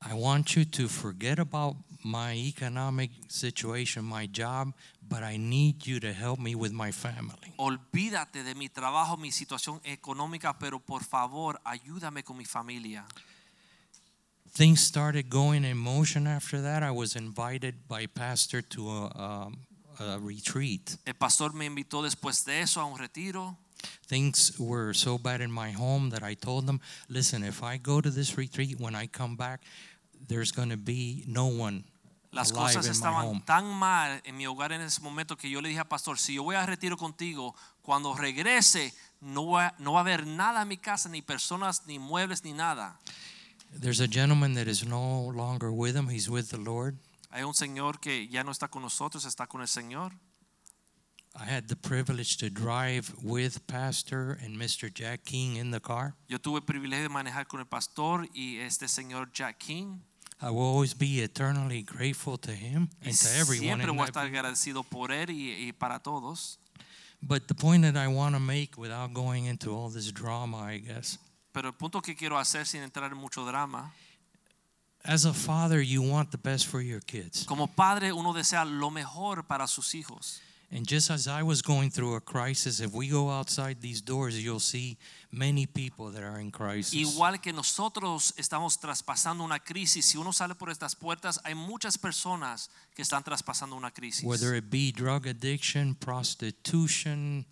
[0.04, 4.74] I want you to forget about my economic situation, my job,
[5.08, 7.54] but I need you to help me with my family.
[7.58, 13.06] olvídate de mi trabajo, mi situación económica, pero por favor, ayúdame con mi familia.
[14.54, 16.84] Things started going in motion after that.
[16.84, 19.58] I was invited by pastor to a, um,
[20.00, 20.98] a retreat.
[21.06, 23.58] El pastor me invitó después de eso a un retiro.
[24.08, 26.80] Things were so bad in my home that I told them,
[27.10, 29.62] listen, if I go to this retreat, when I come back,
[30.28, 31.84] there's going to be no one,
[32.32, 33.44] Las alive cosas in my estaban home.
[33.46, 36.36] tan mal en mi hogar en ese momento que yo le dije al pastor, si
[36.36, 40.68] yo voy a retiro contigo, cuando regrese no va, no va a haber nada en
[40.68, 43.00] mi casa, ni personas, ni muebles, ni nada.
[43.74, 46.10] There's a gentleman that is no longer with him.
[46.10, 46.98] He's with the Lord.
[47.32, 50.14] Hay un señor que ya no está con nosotros, está con el Señor.
[51.34, 54.94] I had the privilege to drive with Pastor and Mr.
[54.94, 56.16] Jack King in the car.
[56.28, 60.02] Yo tuve el privilegio de manejar con el pastor y este señor Jack King.
[60.42, 63.80] I will always be eternally grateful to him and to everyone.
[63.80, 66.60] siempre voy a estar agradecido por él y, y para todos.
[67.22, 70.80] But the point that I want to make without going into all this drama, I
[70.80, 71.18] guess,
[71.54, 73.94] Pero el punto que quiero hacer sin entrar en mucho drama,
[75.06, 77.46] as a father, you want the best for your kids.
[77.46, 80.42] como padre uno desea lo mejor para sus hijos.
[80.74, 84.42] And just as I was going through a crisis, if we go outside these doors,
[84.42, 84.98] you'll see
[85.30, 86.94] many people that are in crisis.
[86.94, 91.98] Igual que nosotros estamos traspasando una crisis, si uno sale por estas puertas, hay muchas
[91.98, 94.24] personas que están traspasando una crisis.
[94.24, 97.46] Whether it be drug addiction, prostitution,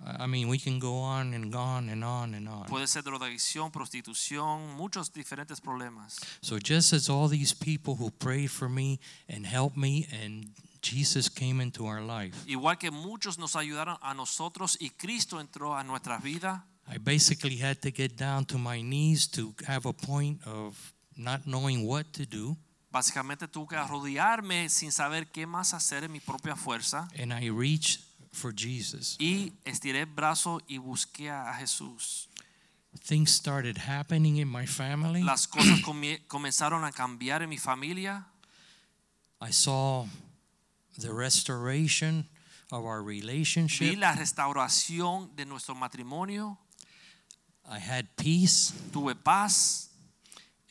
[0.00, 2.66] I mean, we can go on and on and on and on.
[2.66, 6.18] Puede ser drogadicción, prostitución, muchos diferentes problemas.
[6.40, 10.50] So just as all these people who prayed for me and helped me and
[10.82, 15.76] Jesus came into our life, Igual que muchos nos ayudaron a nosotros y Cristo entró
[15.76, 19.92] a nuestra vida, I basically had to get down to my knees to have a
[19.92, 22.56] point of not knowing what to do.
[22.90, 27.50] básicamente tuve que arrodillarme sin saber qué más hacer en mi propia fuerza And I
[27.50, 28.00] reached
[28.32, 29.16] for Jesus.
[29.18, 32.28] y estiré el brazo y busqué a Jesús.
[33.04, 35.22] Things started happening in my family.
[35.22, 35.80] Las cosas
[36.26, 38.26] comenzaron a cambiar en mi familia.
[39.40, 40.06] I saw
[40.98, 42.26] the restoration
[42.72, 43.96] of our Vi relationship.
[43.98, 46.58] la restauración de nuestro matrimonio.
[47.70, 48.72] I had peace.
[48.92, 49.90] Tuve paz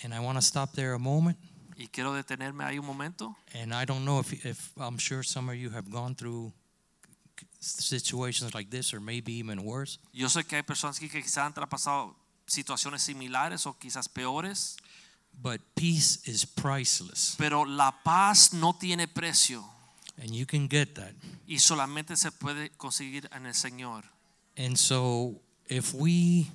[0.03, 1.37] And I want to stop there a moment.
[1.77, 3.35] y quiero detenerme ahí un momento.
[3.53, 6.51] And I don't know if, if I'm sure some of you have gone through
[7.67, 9.99] situations like this or maybe even worse.
[10.13, 12.15] Yo sé que hay personas que quizás han traspasado
[12.47, 14.77] situaciones similares o quizás peores,
[15.39, 17.35] But peace is priceless.
[17.37, 19.63] pero la paz no tiene precio
[20.17, 21.13] And you can get that.
[21.45, 24.05] y solamente se puede conseguir en el Señor.
[24.57, 25.39] And so
[25.69, 26.47] if we,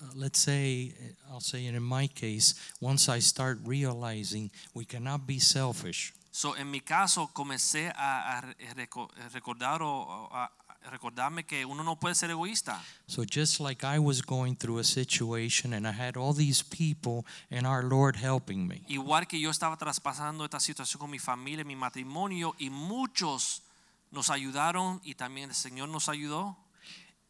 [0.00, 0.94] uh, let's say,
[1.30, 6.14] I'll say it in my case, once I start realizing we cannot be selfish.
[6.40, 10.50] So, en mi caso comencé a, a re- reco- recordar o a
[10.90, 12.82] recordarme que uno no puede ser egoísta.
[13.06, 17.26] So just like I was going through a situation and I had all these people
[17.50, 18.82] and our Lord helping me.
[18.88, 23.60] Igual que yo estaba traspasando esta situación con mi familia, mi matrimonio y muchos
[24.10, 26.56] nos ayudaron y también el Señor nos ayudó.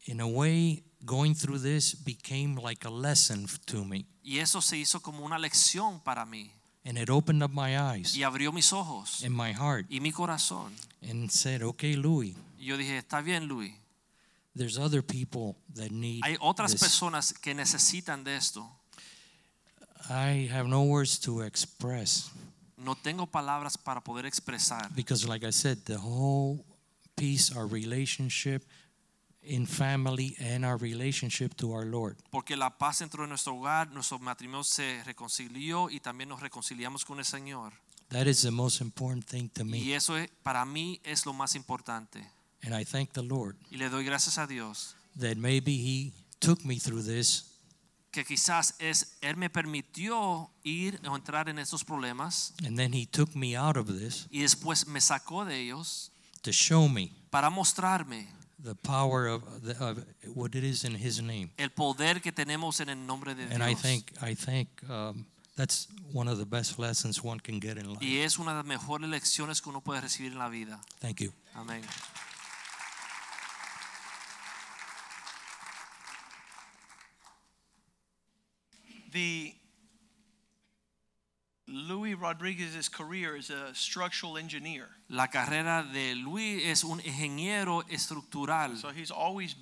[0.05, 4.05] In a way, going through this became like a lesson to me.
[4.23, 6.49] Y eso se hizo como una lección para mí
[6.83, 10.11] And it opened up my eyes y abrió mis ojos and my heart y mi
[10.11, 10.71] corazón.
[11.07, 13.71] and said, okay, Louis, yo dije, está bien, Luis.
[14.55, 16.81] there's other people that need Hay otras this.
[16.81, 18.67] personas que necesitan de esto.
[20.09, 22.29] I have no words to express
[22.77, 24.89] No tengo palabras para poder expresar.
[24.95, 26.65] because, like I said, the whole
[27.15, 28.63] piece, our relationship
[29.43, 32.17] in family and our relationship to our Lord.
[32.29, 37.05] Porque la paz entró en nuestro hogar, nuestro matrimonio se reconcilió y también nos reconciliamos
[37.05, 37.73] con el Señor.
[38.09, 39.77] That is the most important thing to me.
[39.79, 42.23] Y eso es- para mí es lo más importante.
[42.63, 46.63] And I thank the Lord Y le doy gracias a Dios that maybe He took
[46.63, 47.45] me through this
[48.11, 53.07] que quizás es Él me permitió ir o entrar en estos problemas and then He
[53.07, 56.11] took me out of this y después me sacó de ellos
[56.43, 58.27] to show me para mostrarme
[58.63, 61.51] the power of, the, of what it is in His name.
[61.57, 65.87] el poder que tenemos en el nombre de And I think I think um, that's
[66.11, 68.03] one of the best lessons one can get in life.
[68.03, 70.79] Y es una de las mejores lecciones que uno puede recibir en la vida.
[70.99, 71.31] Thank you.
[71.55, 71.81] Amén.
[79.11, 79.60] The
[81.67, 84.87] Louis Rodriguez's career is a structural engineer.
[85.09, 89.55] La carrera de Luis es un ingeniero estructural So he's always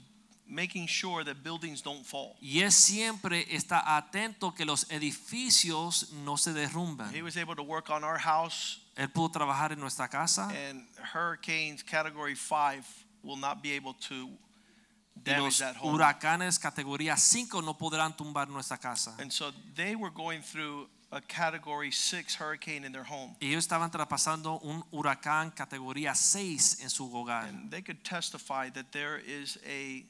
[0.48, 2.36] making sure that buildings don't fall.
[2.42, 7.14] y él siempre está atento que los edificios no se derrumban.
[7.14, 10.88] He was able to work on our house Él pudo trabajar en nuestra casa and
[11.14, 12.84] hurricanes category 5
[13.24, 14.30] will not be able to
[15.16, 15.94] y damage los that home.
[15.94, 19.16] huracanes categoría 5 no podrán tumbar nuestra casa.
[19.20, 23.36] And so they were going through a category 6 hurricane in their home.
[23.42, 27.48] Ellos estaban traspasando un huracán categoría 6 en su hogar.
[27.48, 30.06] And they could testify that there is a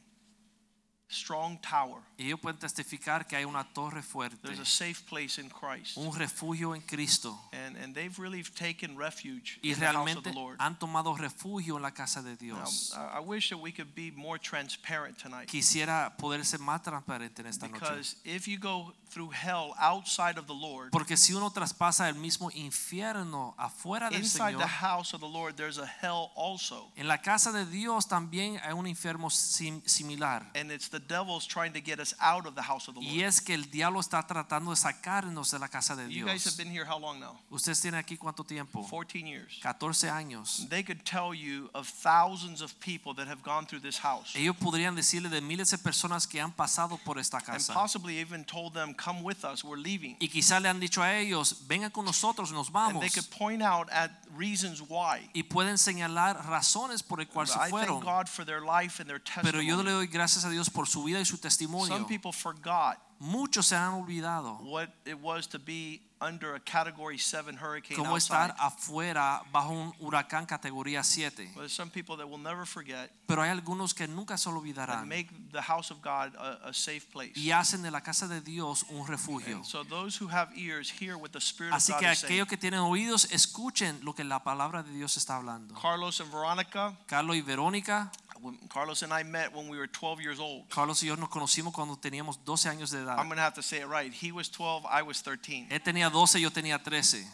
[1.10, 2.01] strong tower.
[2.18, 5.97] Y ellos pueden testificar que hay una torre fuerte, There's a safe place in Christ.
[5.97, 7.38] un refugio en Cristo.
[7.51, 10.57] And, and they've really taken refuge Y in the house of the Lord.
[10.60, 12.93] han tomado refugio en la casa de Dios.
[12.95, 15.47] I I wish that we could be more transparent tonight.
[15.49, 17.80] Quisiera poder ser más transparente en esta noche.
[17.80, 22.16] Because if you go through hell outside of the Lord, Porque si uno traspasa el
[22.16, 26.91] mismo infierno afuera del inside Señor, the house of the Lord, there's a hell also.
[26.95, 30.45] en la casa de Dios también hay un infierno sim- similar.
[30.55, 33.14] And it's the devil's trying to get us out of the house of the Lord.
[33.14, 36.18] Y es que el diablo está tratando de sacarnos de la casa de Dios.
[36.18, 37.39] You guys have been here how long now?
[37.50, 38.84] Ustedes tienen aquí cuánto tiempo?
[38.84, 39.60] 14 years.
[39.62, 40.68] 14 años.
[40.70, 44.36] They could tell you of thousands of people that have gone through this house.
[44.36, 47.72] Ellos podrían decirle de miles de personas que han pasado por esta casa.
[47.72, 50.18] And possibly even told them, Come with us, we're leaving.
[50.20, 52.95] Y quizá le han dicho a ellos, vengan con nosotros, nos vamos.
[52.95, 55.30] And they could point out at reasons why.
[55.34, 59.10] Y pueden señalar razones por el cual se I thank God for their life and
[59.10, 59.52] their testimony.
[59.52, 62.08] Pero yo le doy gracias a Dios por su vida y su Some testimonio.
[62.08, 67.58] people forgot Muchos se han olvidado what it was to be under a Category 7
[67.58, 71.52] hurricane estar afuera bajo un huracán categoría 7.
[71.54, 74.58] But there's some people that will never forget Pero hay algunos que nunca se and
[74.58, 77.34] olvidarán make the house of God a, a safe place.
[77.36, 79.58] y hacen de la casa de Dios un refugio.
[79.58, 82.48] And so those who have ears hear what the Spirit of Así God que aquellos
[82.48, 85.76] que tienen oídos escuchen lo que la palabra de Dios está hablando.
[85.76, 88.12] Carlos and Veronica, Carlos y Verónica,
[88.42, 90.70] when Carlos and I met when we were 12 years old.
[90.70, 93.18] Carlos y yo nos conocimos cuando teníamos 12 años de edad.
[93.18, 94.12] I'm going to have to say it right.
[94.12, 95.68] He was 12, I was 13.
[95.70, 97.26] Él tenía 12, yo tenía 13.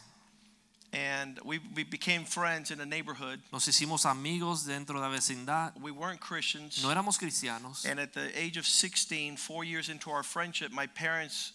[0.93, 3.41] And we, we became friends in a neighborhood.
[3.51, 5.74] Nos hicimos amigos dentro de la vecindad.
[5.82, 6.82] We weren't Christians.
[6.82, 7.86] No éramos cristianos.
[7.86, 11.51] And at the age of 16, four years into our friendship, my parents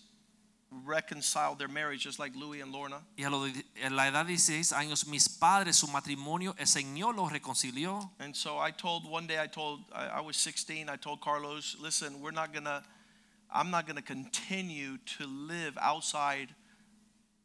[0.71, 3.03] reconciled their marriage just like Louis and Lorna.
[3.17, 7.17] Y a, lo a la edad de 16 años, mis padres, su matrimonio, el Señor
[7.17, 8.11] los reconcilió.
[8.21, 11.77] And so I told one day I told I, I was 16, I told Carlos,
[11.81, 12.83] listen, we're not gonna
[13.53, 16.55] I'm not gonna continue to live outside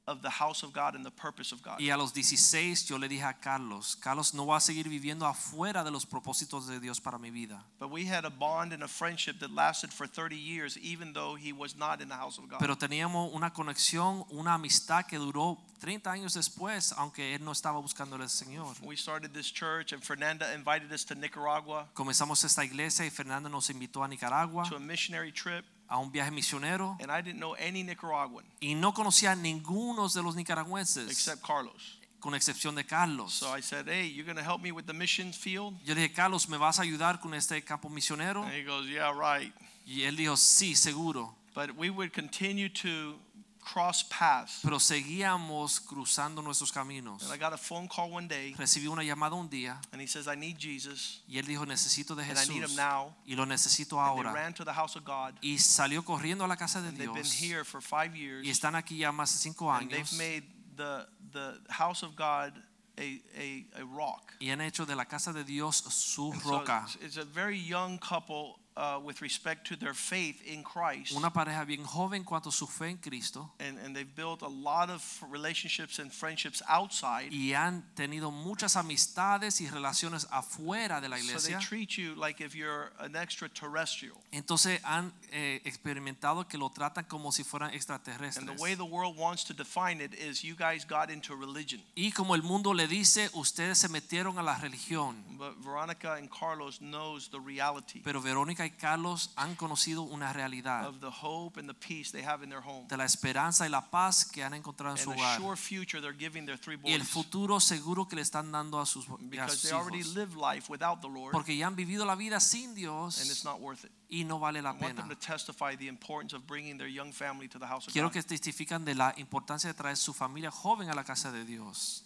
[0.07, 1.79] of the house of God and the purpose of God.
[1.79, 5.25] Y a los 16 yo le dije a Carlos, Carlos, no va a seguir viviendo
[5.25, 7.63] afuera de los propósitos de Dios para mi vida.
[7.79, 11.35] But we had a bond and a friendship that lasted for 30 years, even though
[11.35, 12.59] he was not in the house of God.
[12.59, 17.79] Pero teníamos una conexión, una amistad que duró 30 años después, aunque él no estaba
[17.79, 18.75] buscando al Señor.
[18.83, 23.49] we started this church, and Fernanda invited us to Nicaragua Comenzamos esta iglesia y Fernando
[23.49, 27.39] nos invitó a Nicaragua to a missionary trip, a un viaje misionero and I didn't
[27.39, 31.99] know any Nicaraguan y no conocía a ninguno de los nicaragüenses, except Carlos.
[32.19, 33.33] con excepción de Carlos.
[33.33, 36.11] So I said, "Hey, you're going to help me with the missions field?" Yo dije,
[36.11, 38.43] Carlos, ¿me vas a ayudar con este campo misionero?
[38.43, 39.53] And he goes, "Yeah, right."
[39.85, 41.35] Y él dijo, sí, seguro.
[41.53, 43.19] But we would continue to
[43.65, 44.59] cross paths.
[44.61, 47.23] Pero seguíamos cruzando nuestros caminos.
[47.23, 50.07] And I got a phone call one day, Recibí una llamada un día and he
[50.07, 52.43] says, "I need Jesus, y él dijo, necesito de Jesús.
[52.47, 54.33] and I need him now." y lo necesito And they ahora.
[54.33, 57.11] ran to the house of God, Y salió corriendo a la casa de and they've
[57.13, 58.45] been here for five years.
[58.45, 60.43] Y están aquí ya más de cinco and they've made
[60.77, 62.53] the the house of God
[62.97, 64.33] a a, a rock.
[64.39, 66.85] Y han hecho de la casa de Dios su so roca.
[66.87, 71.13] it's- it's a very young couple uh, with respect to their faith in Christ.
[71.15, 73.51] Una pareja bien joven cuanto su fe en Cristo.
[73.59, 77.31] and, and they've built a lot of relationships and friendships outside.
[77.31, 81.39] Y han tenido muchas amistades y relaciones afuera de la iglesia.
[81.39, 84.17] So they treat you like if you're an extraterrestrial.
[84.31, 88.37] Entonces han eh, experimentado que lo tratan como si fueran extraterrestres.
[88.37, 91.81] And the way the world wants to define it is you guys got into religion.
[91.95, 95.23] Y como el mundo le dice, ustedes se metieron a la religión.
[95.37, 100.87] But Veronica and Carlos knows the reality Pero Verónica y Carlos han conocido una realidad
[100.87, 102.87] of the hope and the peace they have in their home.
[102.87, 105.39] de la esperanza y la paz que han encontrado en su hogar.
[105.39, 108.85] sure future they're giving their three Y el futuro seguro que le están dando a
[108.85, 110.15] sus, a Because sus they already hijos.
[110.15, 113.43] lived life without the Lord Porque ya han vivido la vida sin and it's Dios
[113.45, 113.91] not worth it.
[114.09, 115.01] y no vale I la want pena.
[115.01, 118.07] them to testify the importance of bringing their young family to the house of Quiero
[118.09, 118.13] God.
[118.13, 122.03] que testifican de la importancia de traer su familia joven a la casa de Dios.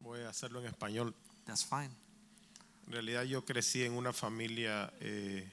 [0.00, 1.14] Voy a hacerlo en español.
[1.44, 1.90] That's fine.
[2.90, 5.48] En realidad yo crecí en una familia eh,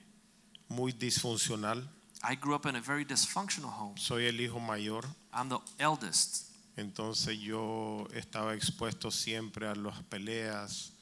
[0.70, 1.88] muy disfuncional.
[2.24, 3.96] I grew up in a very dysfunctional home.
[3.96, 6.48] Soy el hijo mayor, I'm the eldest.
[6.76, 10.94] entonces yo estaba expuesto siempre a las peleas,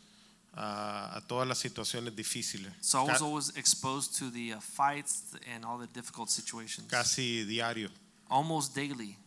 [0.51, 2.69] a, a todas las situaciones difíciles.
[2.81, 6.89] So I was always exposed to the uh, fights and all the difficult situations.
[6.89, 7.89] casi diario.
[8.27, 9.17] Almost daily.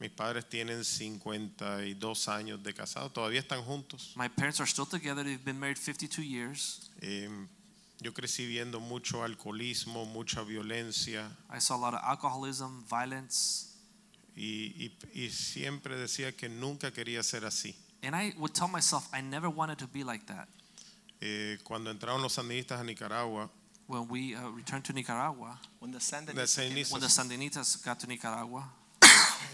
[0.00, 4.12] Mis padres tienen 52 años de casado, todavía están juntos.
[4.16, 5.24] My parents are still together.
[5.24, 6.90] They've been married 52 years.
[7.00, 7.28] Eh,
[8.00, 13.68] yo crecí viendo mucho alcoholismo, mucha violencia I saw a lot of alcoholism, violence,
[14.36, 17.74] y, y- y siempre decía que nunca quería ser así.
[18.02, 20.48] and I would tell myself I never wanted to be like that.
[21.20, 23.48] Eh, cuando entraron los sandinistas a Nicaragua,
[23.86, 28.64] When we uh, returned to Nicaragua, when the Sandinistas when the Sandinistas got to Nicaragua,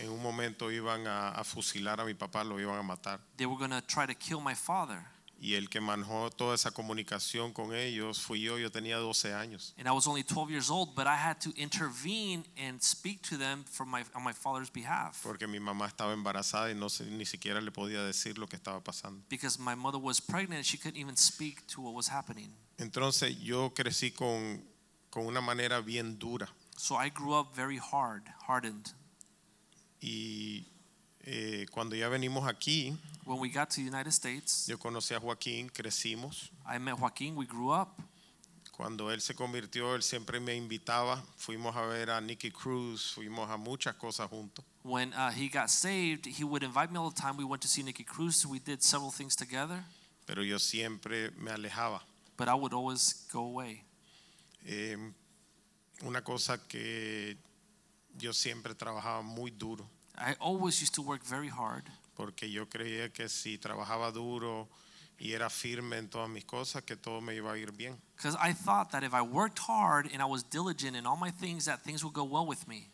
[0.01, 3.21] En un momento iban a, a fusilar a mi papá, lo iban a matar.
[3.37, 5.05] they were going to try to kill my father.
[5.43, 9.73] Y el que manejó toda esa comunicación con ellos fui yo, yo tenía 12 años.
[9.79, 13.39] And I was only 12 years old, but I had to intervene and speak to
[13.39, 15.23] them for my, on my father's behalf.
[15.23, 18.57] Porque mi mamá estaba embarazada y no se- ni siquiera le podía decir lo que
[18.57, 19.25] estaba pasando.
[19.31, 22.53] Because my mother was pregnant and she couldn't even speak to what was happening.
[22.77, 24.63] Entonces yo crecí con,
[25.09, 26.49] con una manera bien dura.
[26.77, 28.93] So I grew up very hard, hardened.
[30.01, 30.67] Y
[31.23, 35.21] eh, cuando ya venimos aquí, When we got to the United States, yo conocí a
[35.21, 36.51] Joaquín, crecimos.
[36.67, 38.01] I met Joaquin, we grew up.
[38.73, 41.23] Cuando él se convirtió, él siempre me invitaba.
[41.37, 44.65] Fuimos a ver a Nicky Cruz, fuimos a muchas cosas juntos.
[44.83, 47.37] When uh, he got saved, he would invite me all the time.
[47.37, 48.47] We went to see Nicky Cruz.
[48.47, 49.85] We did several things together,
[50.27, 52.01] Pero yo siempre me alejaba.
[52.39, 53.85] but I would always go away.
[54.65, 54.97] Eh,
[56.03, 57.37] una cosa que
[58.19, 61.85] yo siempre trabajaba muy duro, I always used to work very hard
[62.17, 64.69] porque yo creía que si trabajaba duro
[65.19, 67.97] y era firme en todas mis cosas, que todo me iba a ir bien.
[68.17, 71.31] because I thought that if I worked hard and I was diligent in all my
[71.31, 72.89] things, that things would go well with me.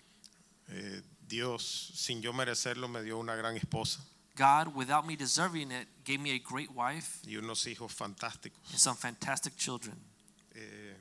[0.70, 4.00] Eh, Dios, sin yo merecerlo, me dio una gran esposa
[4.36, 8.70] God, without me deserving it, gave me a great wife y unos hijos fantásticos.
[8.70, 9.96] and some fantastic children.
[10.54, 10.94] Eh,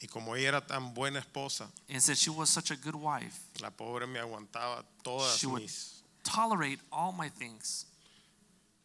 [0.00, 3.38] y como ella era tan buena esposa, And since she was such a good wife,
[3.60, 7.86] la pobre me aguantaba todas She would- mis tolerate all my things,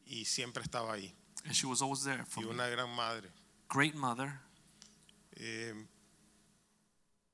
[0.06, 1.14] y siempre estaba ahí.
[1.46, 2.54] and she was always there for Y me.
[2.54, 3.30] una gran madre.
[3.70, 4.40] Great mother.
[5.36, 5.74] Eh,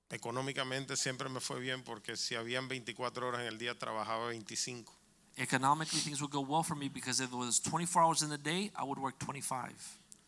[0.09, 4.93] económicamente siempre me fue bien porque si habían 24 horas en el día trabajaba 25.
[5.35, 8.37] Economically, things would go well for me because if it was 24 hours in the
[8.39, 9.75] day, I would work 25.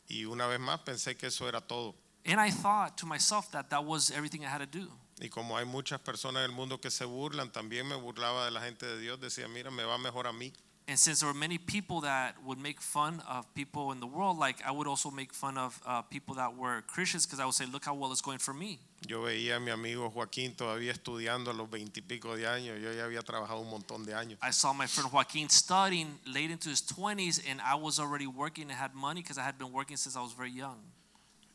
[0.07, 1.95] Y una vez más pensé que eso era todo.
[2.25, 4.87] And I thought to myself that that was everything I had to do.
[5.21, 8.51] Y como hay muchas personas en el mundo que se burlan, también me burlaba de
[8.51, 9.19] la gente de Dios.
[9.19, 10.53] Decía, mira, me va mejor a mí.
[10.89, 14.39] And since there were many people that would make fun of people in the world,
[14.39, 17.53] like I would also make fun of uh, people that were Christians because I would
[17.53, 18.79] say, look how well it's going for me.
[19.07, 22.81] Yo veía a mi amigo Joaquín todavía estudiando a los veintipico de años.
[22.81, 24.39] Yo ya había trabajado un montón de años.
[24.41, 28.63] I saw my friend Joaquin studying late into his 20s, and I was already working
[28.63, 30.79] and had money because I had been working since I was very young.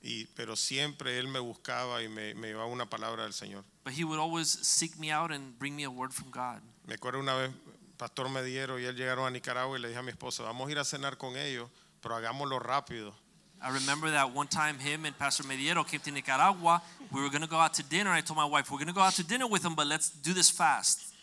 [0.06, 3.64] Y, pero siempre él me buscaba y me, me llevaba una palabra del Señor.
[3.84, 6.60] But he would always seek me out and bring me a word from God.
[6.86, 7.50] Me acuerdo una vez,
[7.96, 10.72] Pastor Mediero y él llegaron a Nicaragua y le dije a mi esposa, vamos a
[10.72, 11.70] ir a cenar con ellos,
[12.02, 13.14] pero hagámoslo rápido.
[13.62, 16.82] I remember that one time him and Pastor Mediero came to Nicaragua.
[17.10, 18.10] We were going to go out to dinner.
[18.10, 20.10] I told my wife, we're going to go out to dinner with him, but let's
[20.10, 21.14] do this fast.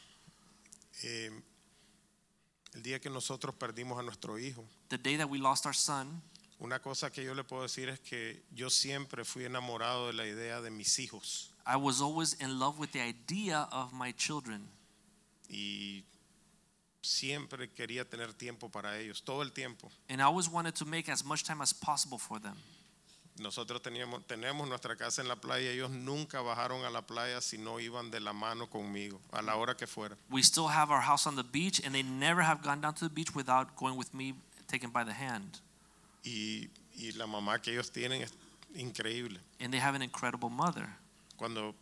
[1.04, 1.30] Eh,
[2.74, 6.24] el día que nosotros perdimos a nuestro hijo, The day that we lost our son,
[6.62, 10.26] una cosa que yo le puedo decir es que yo siempre fui enamorado de la
[10.26, 14.68] idea de mis hijos I was always in love with the idea of my children.
[15.50, 16.06] y
[17.02, 19.92] siempre quería tener tiempo para ellos, todo el tiempo.
[20.10, 22.56] And I always wanted to make as much time as possible for them.
[23.40, 27.58] Nosotros teníamos, tenemos nuestra casa en la playa, ellos nunca bajaron a la playa si
[27.58, 30.16] no iban de la mano conmigo, a la hora que fuera.
[30.30, 33.08] We still have our house on the beach, and they never have gone down to
[33.08, 34.36] the beach without going with me,
[34.68, 35.60] taken by the hand.
[36.24, 38.34] Y, y la mamá que ellos tienen es
[38.76, 39.40] increíble.
[39.60, 40.88] And they have an incredible mother.
[41.38, 41.76] Cuando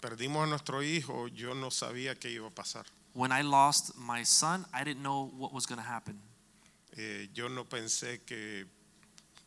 [0.00, 2.86] perdimos a nuestro hijo, yo no sabía qué iba a pasar.
[3.14, 6.20] When I lost my son, I didn't know what was going to happen.
[6.96, 8.66] Eh, yo no pensé que,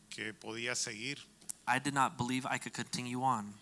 [0.10, 1.20] que podía seguir.
[1.68, 3.54] I did not believe I could continue on.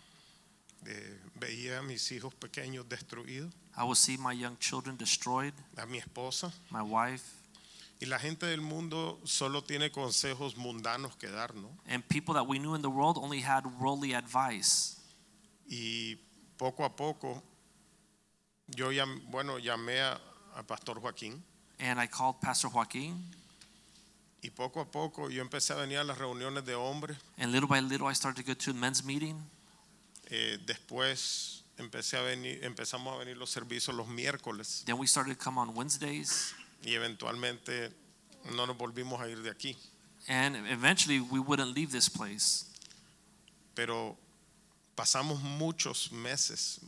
[0.86, 5.86] Eh, veía a mis hijos pequeños destruidos, I would see my young children destroyed, a
[5.86, 6.52] mi esposa.
[6.70, 7.37] my wife,
[8.00, 11.68] Y la gente del mundo solo tiene consejos mundanos que dar, ¿no?
[11.88, 14.96] and people that we knew in the world only had worldly advice.
[15.68, 16.16] Y
[16.56, 17.42] poco a poco,
[18.68, 20.20] yo llam- bueno, llamé a,
[20.54, 21.42] a Pastor Joaquín
[21.80, 23.16] And I called Pastor Joaquin,
[24.42, 27.16] y poco a poco yo empecé a venir a las reuniones de hombres.
[27.36, 29.36] and little by little I started to go to men's meeting.
[30.30, 35.36] Eh, después empecé a venir, empezamos a venir los servicios los miércoles Then we started
[35.36, 37.92] to come on Wednesdays, y eventualmente
[38.54, 39.76] no nos volvimos a ir de aquí.
[40.28, 42.66] and eventually we wouldn't leave this place.
[43.74, 44.16] Pero
[44.96, 46.80] pasamos muchos meses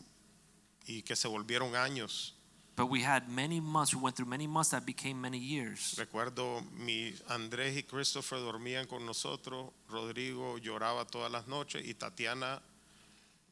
[0.87, 2.33] y que se volvieron años.
[2.77, 5.97] But we had many months, we went through many months that became many years.
[5.99, 12.63] Recuerdo mi Andrés y Christopher dormían con nosotros, Rodrigo lloraba todas las noches y Tatiana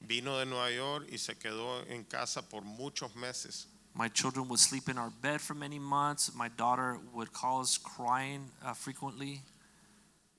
[0.00, 3.68] vino de Nueva York y se quedó en casa por muchos meses.
[3.98, 6.32] My children would sleep in our bed for many months.
[6.32, 9.42] My daughter would call us crying uh, frequently.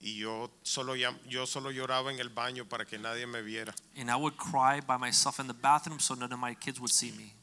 [0.02, 3.74] y yo solo, yo solo lloraba en el baño para que nadie me viera.
[3.98, 6.90] And I would cry by myself in the bathroom so none of my kids would
[6.92, 7.34] see me.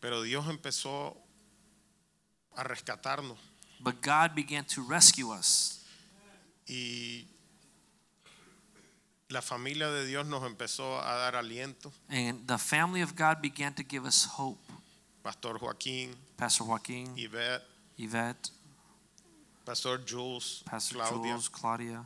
[0.00, 1.16] Pero Dios empezó
[2.56, 3.36] a rescatarnos
[3.80, 5.80] But God began to rescue us.
[6.68, 7.26] y
[9.30, 11.90] la familia de Dios nos empezó a dar aliento.
[12.08, 14.60] And the family of God began to give us hope.
[15.26, 17.60] Pastor Joaquín, Pastor Joaquin, Yvette,
[17.98, 18.50] Yvette,
[19.64, 22.04] Pastor Jules, Pastor Claudia, Jules, Claudia.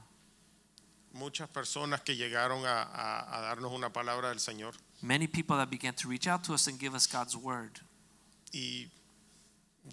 [1.12, 4.72] muchas personas que llegaron a, a- a darnos una palabra del Señor.
[5.02, 7.78] Many people that began to reach out to us and give us God's word.
[8.54, 8.88] Y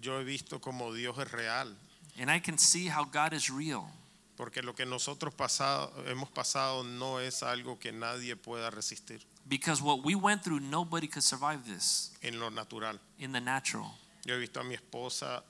[0.00, 1.76] yo he visto como Dios es real,
[2.18, 3.90] And I can see how God is real.
[4.38, 9.80] porque lo que nosotros pasado, hemos pasado no es algo que nadie pueda resistir Because
[9.82, 12.98] what we went through, nobody could survive this en lo natural.
[13.18, 13.94] in the natural.
[14.26, 15.42] Yo he visto a mi esposa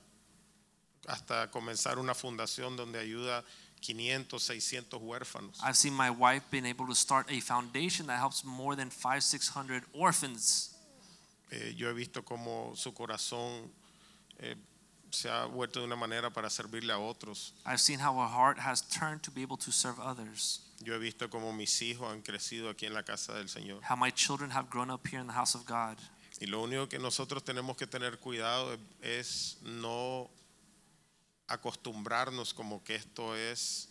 [1.07, 3.43] hasta comenzar una fundación donde ayuda
[3.81, 5.59] 500, 600 huérfanos.
[5.63, 9.21] I've seen my wife been able to start a foundation that helps more than five,
[9.23, 10.75] six hundred orphans.
[11.51, 13.71] Eh, yo he visto como su corazón
[14.39, 14.55] eh,
[15.11, 17.53] se ha vuelto de una manera para servirle a otros.
[17.65, 20.61] I've seen how her heart has turned to be able to serve others.
[20.81, 23.81] Yo he visto como mis hijos han crecido aquí en la casa del Señor.
[23.89, 25.97] How my children have grown up here in the house of God.
[26.39, 30.29] Y lo único que nosotros tenemos que tener cuidado es no
[31.47, 33.89] acostumbrarnos como que esto es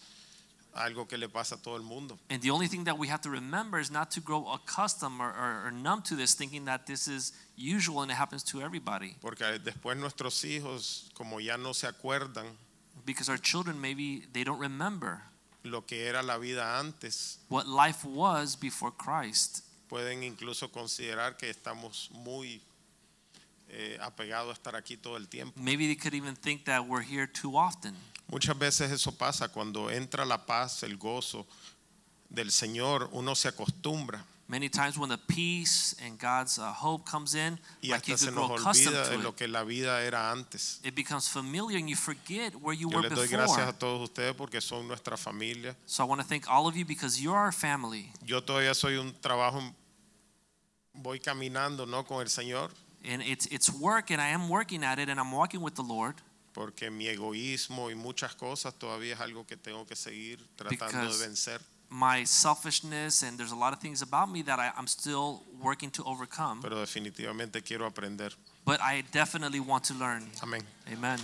[0.75, 2.19] algo que le pasa a todo el mundo.
[2.31, 5.31] And the only thing that we have to remember is not to grow accustomed or,
[5.31, 9.17] or, or numb to this, thinking that this is usual and it happens to everybody.
[9.21, 12.47] Porque después nuestros hijos, como ya no se acuerdan
[13.05, 15.23] Because our children, maybe they don't remember
[15.65, 19.63] lo que era la vida antes, what life was before Christ.
[19.89, 22.61] pueden incluso considerar que estamos muy
[23.71, 25.59] eh, apegados a estar aquí todo el tiempo.
[25.59, 27.95] Maybe they could even think that we're here too often.
[28.29, 31.47] Muchas veces eso pasa cuando entra la paz, el gozo
[32.29, 37.35] del Señor, uno se acostumbra Many times when the peace and God's uh, hope comes
[37.35, 39.37] in, y like you could grow accustomed to lo it.
[39.37, 40.81] que la vida era antes.
[40.83, 43.69] It becomes familiar and you forget where you Yo were les doy gracias before.
[43.69, 45.77] a todos ustedes porque son nuestra familia.
[45.85, 48.11] So I want to thank all of you because you're our family.
[48.25, 49.61] Yo todavía soy un trabajo,
[50.95, 52.05] voy caminando ¿no?
[52.05, 52.71] con el Señor
[53.05, 55.83] And it's, it's work and I am working at it and I'm walking with the
[55.85, 56.15] Lord
[56.59, 61.19] porque mi egoísmo y muchas cosas todavía es algo que tengo que seguir tratando Because-
[61.21, 61.61] de vencer.
[61.89, 65.89] my selfishness and there's a lot of things about me that I, I'm still working
[65.93, 66.61] to overcome.
[66.61, 68.35] Pero definitivamente quiero aprender.
[68.65, 70.29] But I definitely want to learn.
[70.43, 70.63] Amén.
[70.93, 71.21] Amen.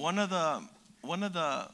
[0.00, 0.62] One of the
[1.02, 1.68] one of the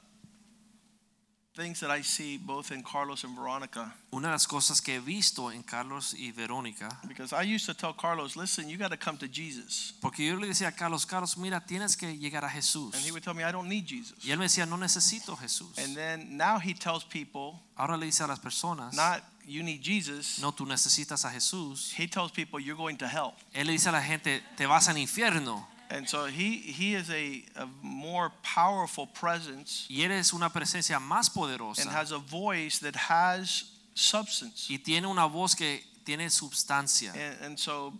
[1.54, 4.98] things that I see both in Carlos and Veronica, Una de las cosas que he
[4.98, 8.96] visto en Carlos y Verónica, because I used to tell Carlos, listen, you got to
[8.96, 9.94] come to Jesus.
[10.02, 12.94] porque yo le decía a Carlos, Carlos, mira, tienes que llegar a Jesús.
[12.94, 14.18] And he would tell me, I don't need Jesus.
[14.24, 15.78] Y él me decía, no necesito Jesús.
[15.78, 19.82] And then now he tells people, Ahora le dice a las personas, not you need
[19.82, 20.40] Jesus.
[20.40, 21.92] no, tú necesitas a Jesús.
[21.96, 23.34] He tells people you're going to hell.
[23.54, 25.66] Él le dice a la gente, te vas al infierno.
[25.90, 31.30] And so he he is a, a more powerful presence Y eres una presencia más
[31.30, 31.82] poderosa.
[31.82, 33.64] and has a voice that has
[33.94, 34.68] substance.
[34.70, 37.12] Y tiene una voz que tiene substancia.
[37.14, 37.92] And, and so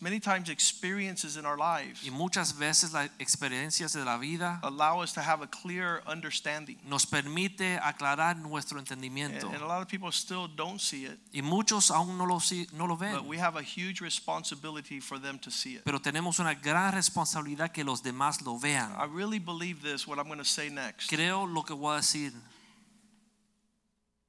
[0.00, 5.02] many times experiences in our lives Y muchas veces las experiencias de la vida allow
[5.02, 6.78] us to have a clear understanding.
[6.86, 9.46] nos permite aclarar nuestro And, entendimiento.
[9.52, 12.38] and a lot of people still don't see it, Y muchos aún no lo,
[12.72, 13.12] no lo ven.
[13.14, 15.84] but we have a huge responsibility for them to see it.
[15.84, 18.92] Pero tenemos una gran responsabilidad que los demás lo vean.
[18.98, 21.10] I really believe this, what I'm going to say next.
[21.10, 22.32] Creo lo que voy a decir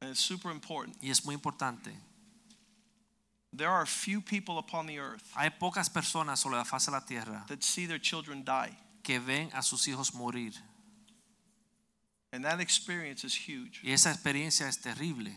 [0.02, 0.98] And it's super important.
[1.02, 1.92] y es muy importante.
[3.58, 7.02] There are few people upon the earth Hay pocas personas sobre la faz de la
[7.02, 8.78] tierra that see their children die.
[9.04, 10.54] que ven a sus hijos morir.
[12.34, 13.82] And that experience is huge.
[13.84, 15.32] Y esa experiencia es terrible.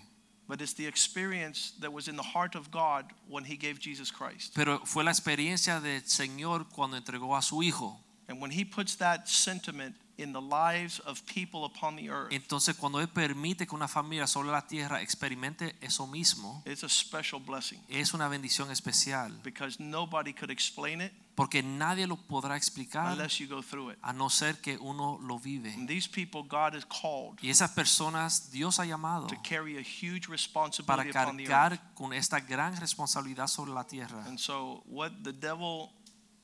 [0.49, 4.11] But it's the experience that was in the heart of God when He gave Jesus
[4.11, 4.55] Christ.
[4.55, 8.01] Pero fue la experiencia del Señor cuando entregó a su hijo.
[8.29, 12.77] And when He puts that sentiment in the lives of people upon the earth, Entonces
[12.77, 17.41] cuando Él permite que una familia sobre la tierra experimente eso mismo, it's a special
[17.41, 19.33] blessing es una bendición especial.
[19.45, 23.99] because nobody could explain it Porque nadie lo podrá explicar unless you go through it.
[24.03, 25.73] a no ser que uno lo vive.
[25.73, 29.83] And these people God has called Y esas personas Dios ha llamado to carry a
[29.83, 31.49] huge para responsibility upon the earth.
[31.49, 34.25] cargar con esta gran responsabilidad sobre la tierra.
[34.27, 35.93] And so what the devil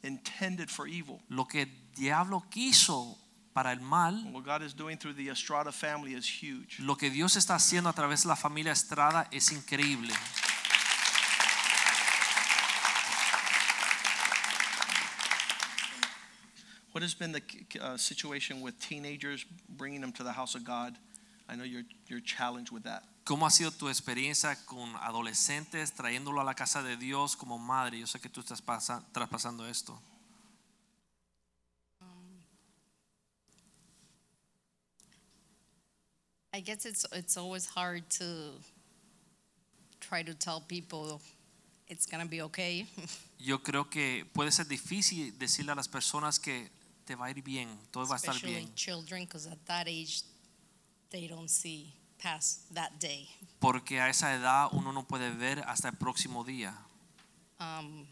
[0.05, 1.67] intended for evil, Lo que
[1.97, 3.19] diablo quiso
[3.55, 6.77] para el mal, what God is doing through the Estrada family is huge.
[6.81, 10.13] lo que Dios está haciendo a través de la familia Estrada es increíble.
[16.93, 17.43] What has been the
[17.81, 20.95] uh, situation with teenagers bringing them to the house of God?
[21.49, 23.03] I know you're, you're challenged with that.
[23.25, 27.99] ¿Cómo ha sido tu experiencia con adolescentes trayéndolo a la casa de Dios como madre?
[27.99, 29.99] Yo sé que tú estás pasa- traspasando esto.
[36.55, 38.53] I guess it's it's always hard to
[39.99, 41.21] try to tell people
[41.89, 42.87] it's gonna be okay.
[43.41, 46.71] Yo creo que puede ser difícil decirle a las personas que
[47.05, 49.89] te va a ir bien, todo va a estar especially bien, children, because at that
[49.89, 50.23] age
[51.11, 53.29] they don't see past that day.
[53.59, 56.73] porque a esa edad uno no puede ver hasta el próximo día.
[57.59, 58.07] Um,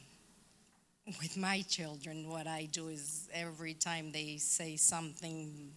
[1.21, 5.71] with my children, what I do is every time they say something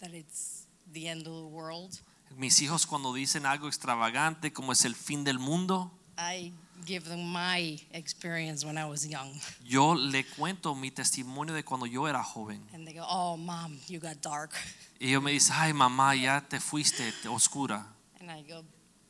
[0.00, 2.00] that it's the end of the world,
[2.36, 6.52] Mis hijos cuando dicen algo extravagante como es el fin del mundo, I
[6.86, 9.32] give them my experience when I was young,
[9.64, 12.64] yo le cuento mi testimonio de cuando yo era joven.
[12.72, 14.52] and they go, "Oh, mom, you got dark,"
[15.00, 17.86] Y ellos me dicen, ay mamá, ya te fuiste te- oscura.
[18.20, 18.64] and I go,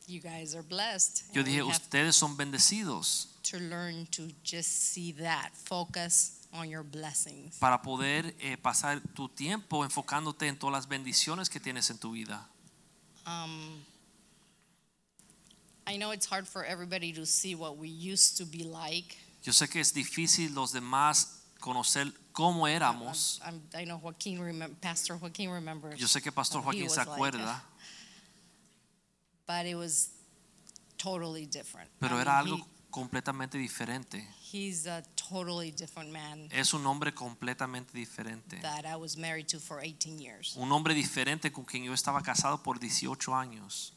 [0.06, 5.52] "You guys are blessed." Yo dije, ustedes son bendecidos to learn to just see that,
[5.64, 7.56] focus on your blessings.
[7.58, 12.12] para poder eh, pasar tu tiempo enfocándote en todas las bendiciones que tienes en tu
[12.12, 12.48] vida.
[13.28, 13.82] Um,
[15.86, 19.16] I know it's hard for everybody to see what we used to be like.
[19.42, 21.26] Yo sé que es difícil los demás
[21.60, 23.40] conocer cómo éramos.
[23.46, 26.00] I'm, I know Joaquin, remem- Pastor Joaquin remembers.
[26.00, 27.62] Yo sé que Pastor Joaquín se was like, acuerda,
[29.46, 30.10] but it was
[30.96, 31.88] totally different.
[32.00, 34.26] I pero mean, era algo he- completamente diferente.
[34.52, 38.60] he's a totally different man Es un hombre completamente diferente.
[38.62, 40.54] that I was married to for 18 years.
[40.56, 43.92] Un hombre diferente con quien yo estaba casado por 18 años.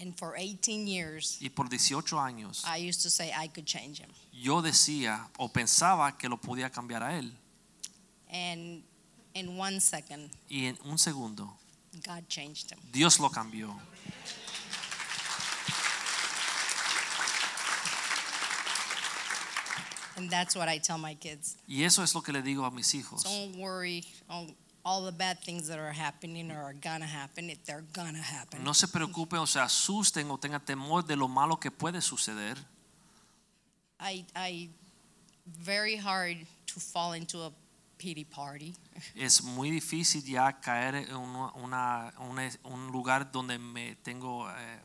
[0.00, 4.00] And for 18 years, Y por 18 años I used to say I could change
[4.00, 4.08] him.
[4.32, 7.32] yo decía o pensaba que lo podía cambiar a él.
[8.32, 8.82] And
[9.34, 11.56] in one second, Y en un segundo
[12.06, 12.78] God changed him.
[12.92, 13.76] Dios lo cambió.
[20.20, 21.56] And that's what I tell my kids.
[21.66, 23.22] Y eso es lo que le digo a mis hijos.
[23.24, 24.54] Don't worry on
[24.84, 27.48] all the bad things that are happening or are gonna happen.
[27.48, 28.62] If they're gonna happen.
[28.62, 32.58] No se preocupen o se asusten o tengan temor de lo malo que puede suceder.
[33.98, 34.68] I, I,
[35.46, 37.52] very hard to fall into a
[37.96, 38.74] pity party.
[39.16, 44.80] Es muy difícil ya caer en una, una- un lugar donde me tengo eh,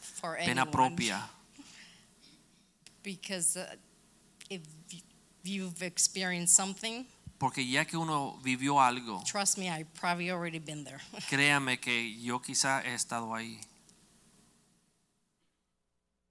[0.00, 0.70] for pena anyone.
[0.72, 1.30] propia.
[3.02, 3.76] Because uh,
[5.48, 7.06] you've experienced something,
[7.38, 11.00] Porque ya que uno vivió algo, trust me, I've probably already been there.
[11.28, 13.58] créame que yo quizá he estado ahí.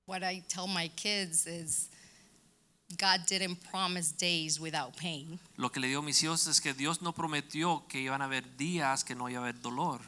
[0.07, 1.89] what I tell my kids is
[2.97, 5.39] God didn't promise days without pain.
[5.57, 8.26] Lo que le digo a mis hijos es que Dios no prometió que iban a
[8.26, 9.99] haber días que no iba a haber dolor.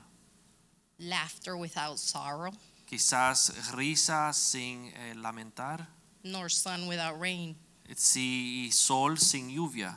[0.99, 2.51] laughter without sorrow,
[2.87, 5.87] Quizás risas sin eh, lamentar,
[6.23, 7.55] nor sun without rain.
[7.95, 9.95] Si sol sin lluvia.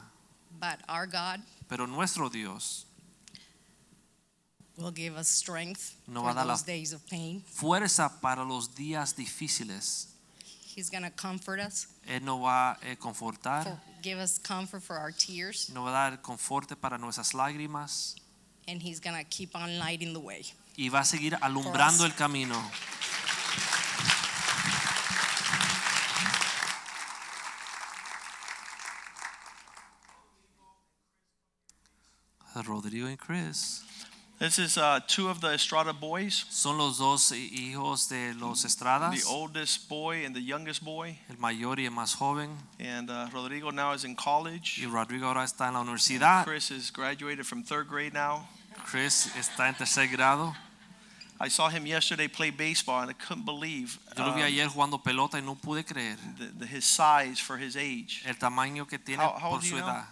[0.59, 2.85] But our God Pero nuestro Dios
[4.77, 7.43] will give us strength No for va a dar la- those days of pain.
[7.47, 10.07] fuerza para los días difíciles.
[10.75, 14.83] He's going to comfort us, Él nos va a eh, for, confortar, give us comfort
[14.83, 18.15] for our tears, nos va a dar conforte para nuestras lágrimas
[18.69, 20.45] and He's going to keep on lighting the way.
[20.77, 22.55] y va a seguir alumbrando el camino.
[32.63, 33.85] Rodrigo y Chris
[34.41, 39.13] This is uh, two of the Estrada boys, son los dos hijos de los Estradas,
[39.13, 41.19] the oldest boy and the youngest boy.
[41.29, 42.49] el mayor y el más joven.
[42.79, 44.79] And uh, Rodrigo now is in college.
[44.83, 46.45] Y Rodrigo ahora está en la universidad.
[46.45, 48.49] Chris is graduated from third grade now.
[48.87, 50.55] Chris está en tercer grado.
[51.39, 54.69] I saw him yesterday play baseball, and I couldn't believe Yo lo vi um, ayer
[54.69, 58.23] jugando pelota y no pude creer the, the, his size for his age.
[58.27, 59.93] el tamaño que tiene How- how por old su are you now?
[59.93, 60.07] edad.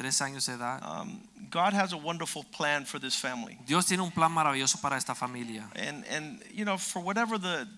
[0.00, 0.10] 13.
[0.10, 0.82] Tres años de edad.
[0.82, 1.20] Um,
[1.50, 3.58] God has a wonderful plan for this family.
[3.66, 5.68] Dios tiene un plan maravilloso para esta familia.
[5.76, 7.68] And, and you know, for whatever the,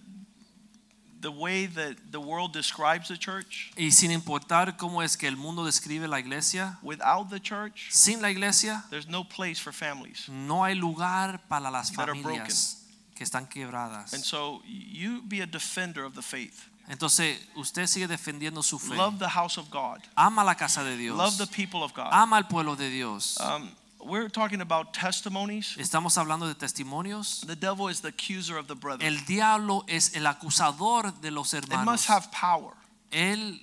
[1.21, 5.37] the way that the world describes the church, Y sin importar cómo es que el
[5.37, 10.29] mundo describe la iglesia, without the church, sin la iglesia there's no place for families.
[10.29, 12.85] no hay lugar para las That are familias
[13.15, 14.13] que están quebradas.
[14.13, 16.69] And so you be a defender of the faith.
[16.89, 18.95] Entonces, usted sigue defendiendo su fe.
[18.95, 20.01] Love the house of God.
[20.17, 21.17] Ama la casa de Dios.
[21.17, 22.09] Love the people of God.
[22.13, 23.39] Ama al pueblo de Dios.
[23.41, 25.77] Um, we're talking about testimonies.
[25.79, 27.47] Estamos hablando de testimonios.
[27.47, 29.07] The devil is the accuser of the brethren.
[29.07, 31.87] El diablo es el acusador de los It hermanos.
[31.87, 32.75] must have power.
[33.13, 33.61] Él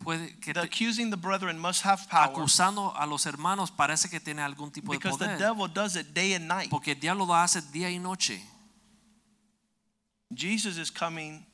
[0.00, 4.10] puede que The te- accusing the brethren must have power acusando a los hermanos parece
[4.10, 5.38] que tiene algún tipo de because the poder.
[5.38, 6.70] devil does it day and night.
[6.70, 8.42] Porque el diablo lo hace día y noche.
[10.34, 11.46] Jesus is coming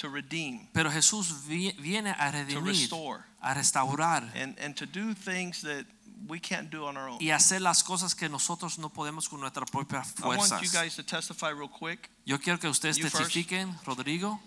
[0.00, 4.86] to redeem, Pero Jesús vi- viene a to redimir, restore, a restaurar and, and to
[4.86, 5.84] do things that
[6.28, 7.18] we can't do on our own.
[7.20, 10.62] y hacer las cosas que nosotros no podemos con nuestras propias I want fuerzas.
[10.62, 12.10] you guys to testify real quick.
[12.26, 13.16] Yo quiero que ustedes You first.
[13.32, 14.38] testifiquen, Rodrigo,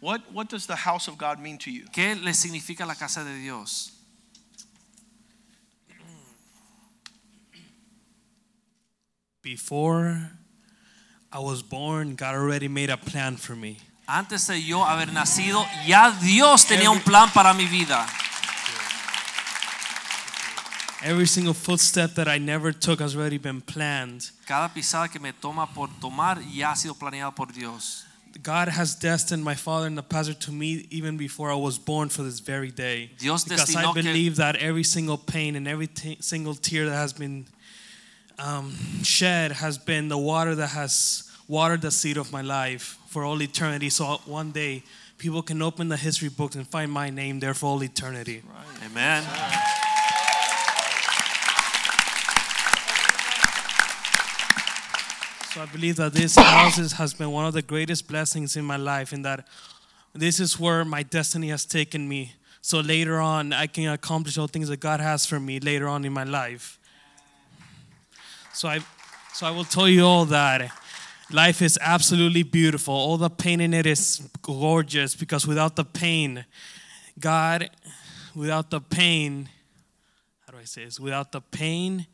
[0.00, 1.84] What, what does the house of God mean to you?
[1.92, 3.92] ¿qué le significa la casa de Dios?
[9.42, 10.30] Before
[11.32, 13.78] I was born, God already made a plan for me.
[14.12, 18.04] Antes de yo haber nacido, ya Dios tenía un plan para mi vida.
[21.00, 24.32] Every single footstep that I never took has already been planned.
[24.46, 28.04] Cada pisada que me toma por tomar ya ha sido planeada por Dios.
[28.42, 32.08] God has destined my father and the pastor to me even before I was born
[32.08, 33.12] for this very day.
[33.16, 35.88] Dios because I believe that every single pain and every
[36.18, 37.46] single tear that has been
[38.40, 38.74] um,
[39.04, 43.42] shed has been the water that has watered the seed of my life for all
[43.42, 43.90] eternity.
[43.90, 44.84] So one day
[45.18, 48.40] people can open the history books and find my name there for all eternity.
[48.86, 49.24] Amen.
[55.52, 58.76] So I believe that this house has been one of the greatest blessings in my
[58.76, 59.44] life, and that
[60.14, 62.34] this is where my destiny has taken me.
[62.62, 66.04] So later on, I can accomplish all things that God has for me later on
[66.04, 66.78] in my life.
[68.54, 68.78] So I,
[69.32, 70.70] so I will tell you all that
[71.32, 72.94] life is absolutely beautiful.
[72.94, 76.44] All the pain in it is gorgeous because without the pain,
[77.18, 77.70] God,
[78.34, 79.48] without the pain,
[80.46, 80.98] how do I say this?
[80.98, 82.06] Without the pain,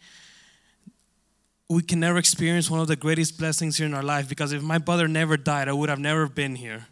[1.69, 4.63] we can never experience one of the greatest blessings here in our life because if
[4.63, 6.87] my brother never died, I would have never been here.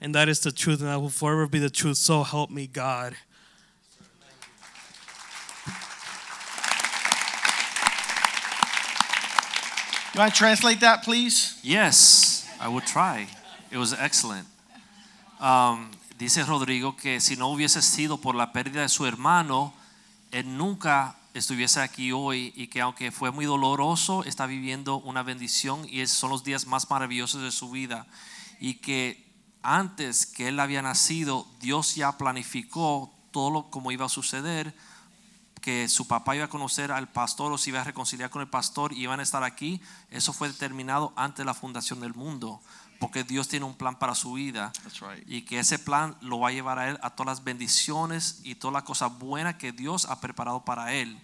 [0.00, 1.96] And that is the truth, and that will forever be the truth.
[1.96, 3.14] So help me God.
[10.16, 11.58] Want to translate that, please?
[11.64, 13.26] Yes, I would try.
[13.72, 14.46] It was excellent.
[15.40, 19.74] Um, dice Rodrigo que si no hubiese sido por la pérdida de su hermano,
[20.30, 25.84] él nunca estuviese aquí hoy y que aunque fue muy doloroso, está viviendo una bendición
[25.90, 28.06] y son los días más maravillosos de su vida.
[28.60, 29.26] Y que
[29.64, 34.74] antes que él había nacido, Dios ya planificó todo lo como iba a suceder
[35.64, 38.48] que su papá iba a conocer al pastor o se iba a reconciliar con el
[38.48, 39.80] pastor y iban a estar aquí,
[40.10, 42.60] eso fue determinado antes de la fundación del mundo,
[43.00, 45.24] porque Dios tiene un plan para su vida right.
[45.26, 48.56] y que ese plan lo va a llevar a él a todas las bendiciones y
[48.56, 51.18] todas las cosas buenas que Dios ha preparado para él.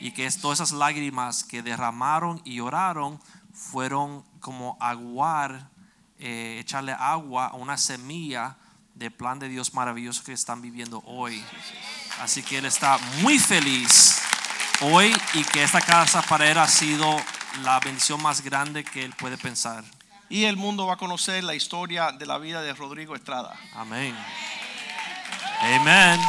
[0.00, 3.18] Y que es- todas esas lágrimas que derramaron y lloraron
[3.54, 5.70] fueron como aguar,
[6.18, 8.58] eh, echarle agua a una semilla
[8.94, 11.42] del plan de Dios maravilloso que están viviendo hoy.
[12.20, 14.20] Así que él está muy feliz
[14.80, 17.16] hoy y que esta casa para él ha sido
[17.62, 19.84] la bendición más grande que él puede pensar.
[20.28, 23.54] Y el mundo va a conocer la historia de la vida de Rodrigo Estrada.
[23.74, 24.14] Amén.
[25.60, 26.20] Amen.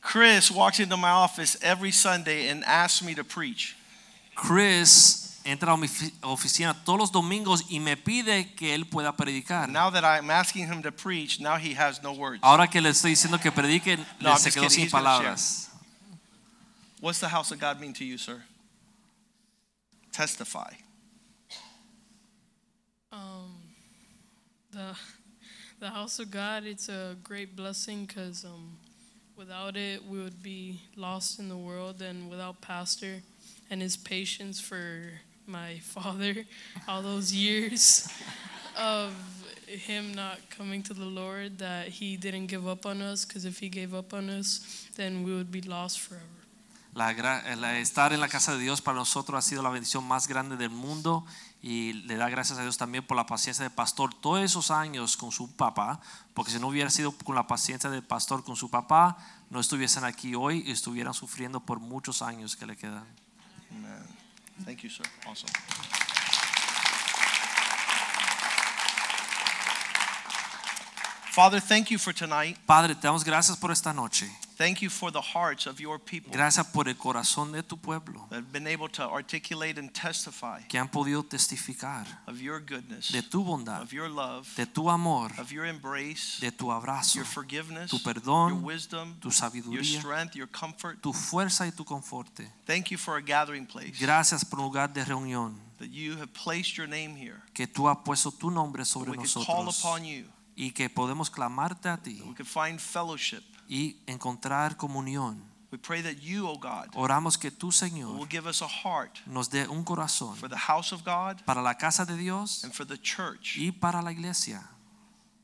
[0.00, 3.76] Chris walks into my office every Sunday and asks me to preach.
[4.34, 5.88] Chris entra a mi
[6.22, 9.68] oficina todos los domingos y me pide que él pueda predicar.
[9.68, 12.40] Now that I'm asking him to preach, now he has no words.
[12.42, 15.22] Ahora que le estoy diciendo que predique, No, se quedó sin He's gonna share.
[15.24, 15.70] palabras.
[17.00, 18.42] What's the house of God mean to you, sir?
[20.12, 20.74] Testify.
[23.12, 23.56] Um,
[24.72, 24.94] the
[25.80, 28.76] the house of God, it's a great blessing because um,
[29.36, 33.22] without it, we would be lost in the world, and without Pastor
[33.70, 35.20] and his patience for
[35.50, 36.46] my father,
[36.86, 38.08] all those years
[38.76, 39.12] of
[39.66, 43.24] him not coming to the Lord, that he didn't give up on us.
[43.24, 44.60] Because if he gave up on us,
[44.96, 46.24] then we would be lost forever.
[46.92, 49.70] La gra- eh, el estar en la casa de Dios para nosotros ha sido la
[49.70, 51.24] bendición más grande del mundo
[51.62, 55.16] y le da gracias a Dios también por la paciencia del pastor todos esos años
[55.16, 56.00] con su papá,
[56.34, 59.16] porque si no hubiera sido con la paciencia del pastor con su papá,
[59.50, 63.04] no estuviesen aquí hoy y estuvieran sufriendo por muchos años que le quedan.
[63.70, 64.19] Amen.
[64.64, 65.04] Thank you, sir.
[65.26, 65.48] Awesome.
[71.30, 72.56] Father, thank you for tonight.
[72.66, 74.26] Padre, te damos gracias por esta noche.
[74.60, 78.26] Thank you for the hearts of your people Gracias por el corazón de tu pueblo
[78.28, 83.10] that have been able to articulate and testify que han podido testificar of your goodness,
[83.10, 87.14] de tu bondad, of your love, de tu amor, of your embrace, de tu abrazo,
[87.16, 88.50] your forgiveness, tu perdón.
[88.50, 89.76] your wisdom, tu sabiduría.
[89.76, 91.00] your strength, your comfort.
[91.00, 92.46] tu fuerza y tu conforte.
[92.66, 96.34] Thank you for a gathering place Gracias por un lugar de reunión that you have
[96.34, 97.40] placed your name here.
[97.54, 100.26] que tú has puesto tu nombre sobre We can call upon you.
[100.54, 103.42] y que podemos clamarte a ti We can find fellowship.
[103.70, 105.40] Y encontrar comunión.
[105.70, 107.70] We pray that you, O God, Oramos que tú,
[108.18, 111.62] will give us a heart nos dé un corazón for the house of God para
[111.62, 113.56] la casa de Dios and for the church.
[113.56, 114.68] y para la iglesia.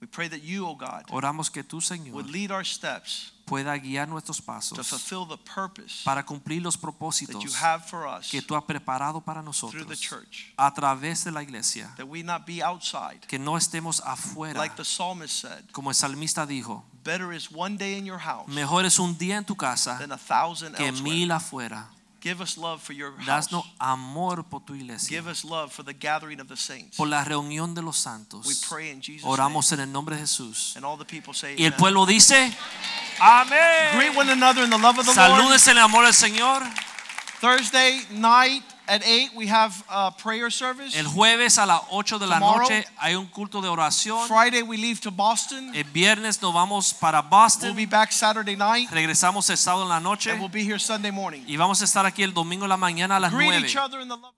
[0.01, 3.77] We pray that you, O God, Oramos que tú, Señor, would lead our steps pueda
[3.79, 8.43] guiar nuestros to fulfill the purpose para cumplir los that you have for us que
[8.43, 10.53] tú has preparado para through the church.
[10.59, 11.95] a través de la iglesia.
[11.97, 13.21] That we not be outside.
[13.29, 14.59] Que no estemos afuera.
[14.59, 18.47] Like the psalmist said, Como el salmista dijo, better is one day in your house
[18.49, 21.03] mejor es un día en tu casa than a thousand que elsewhere.
[21.15, 21.87] mil afuera.
[22.23, 23.49] Give us love for your house.
[23.49, 26.97] Danos amor por tu iglesia, Give us love for the gathering of the saints.
[26.97, 28.05] por la reunión de los
[28.45, 30.75] We pray in Jesus' Oramos en el nombre de Jesús.
[30.75, 30.79] name.
[30.79, 31.79] And all the people say Y el amen.
[31.79, 32.53] pueblo dice,
[33.21, 33.95] Amén.
[33.97, 35.31] Greet one another in the love of the Lord.
[35.31, 36.63] Salúdense en el amor del Señor.
[37.41, 40.97] Thursday night at 8 we have a prayer service.
[40.99, 42.63] El jueves a las 8 de la Tomorrow.
[42.63, 44.27] noche hay un culto de oración.
[44.29, 45.75] Friday we leave to Boston.
[45.75, 47.75] El viernes nos vamos para Boston.
[47.75, 50.31] We'll be back Saturday night Regresamos el sábado en la noche.
[50.31, 51.43] and we'll be here Sunday morning.
[51.47, 53.67] Y vamos a estar aquí el domingo en la mañana a las Greet 9.
[53.67, 54.35] each other in the love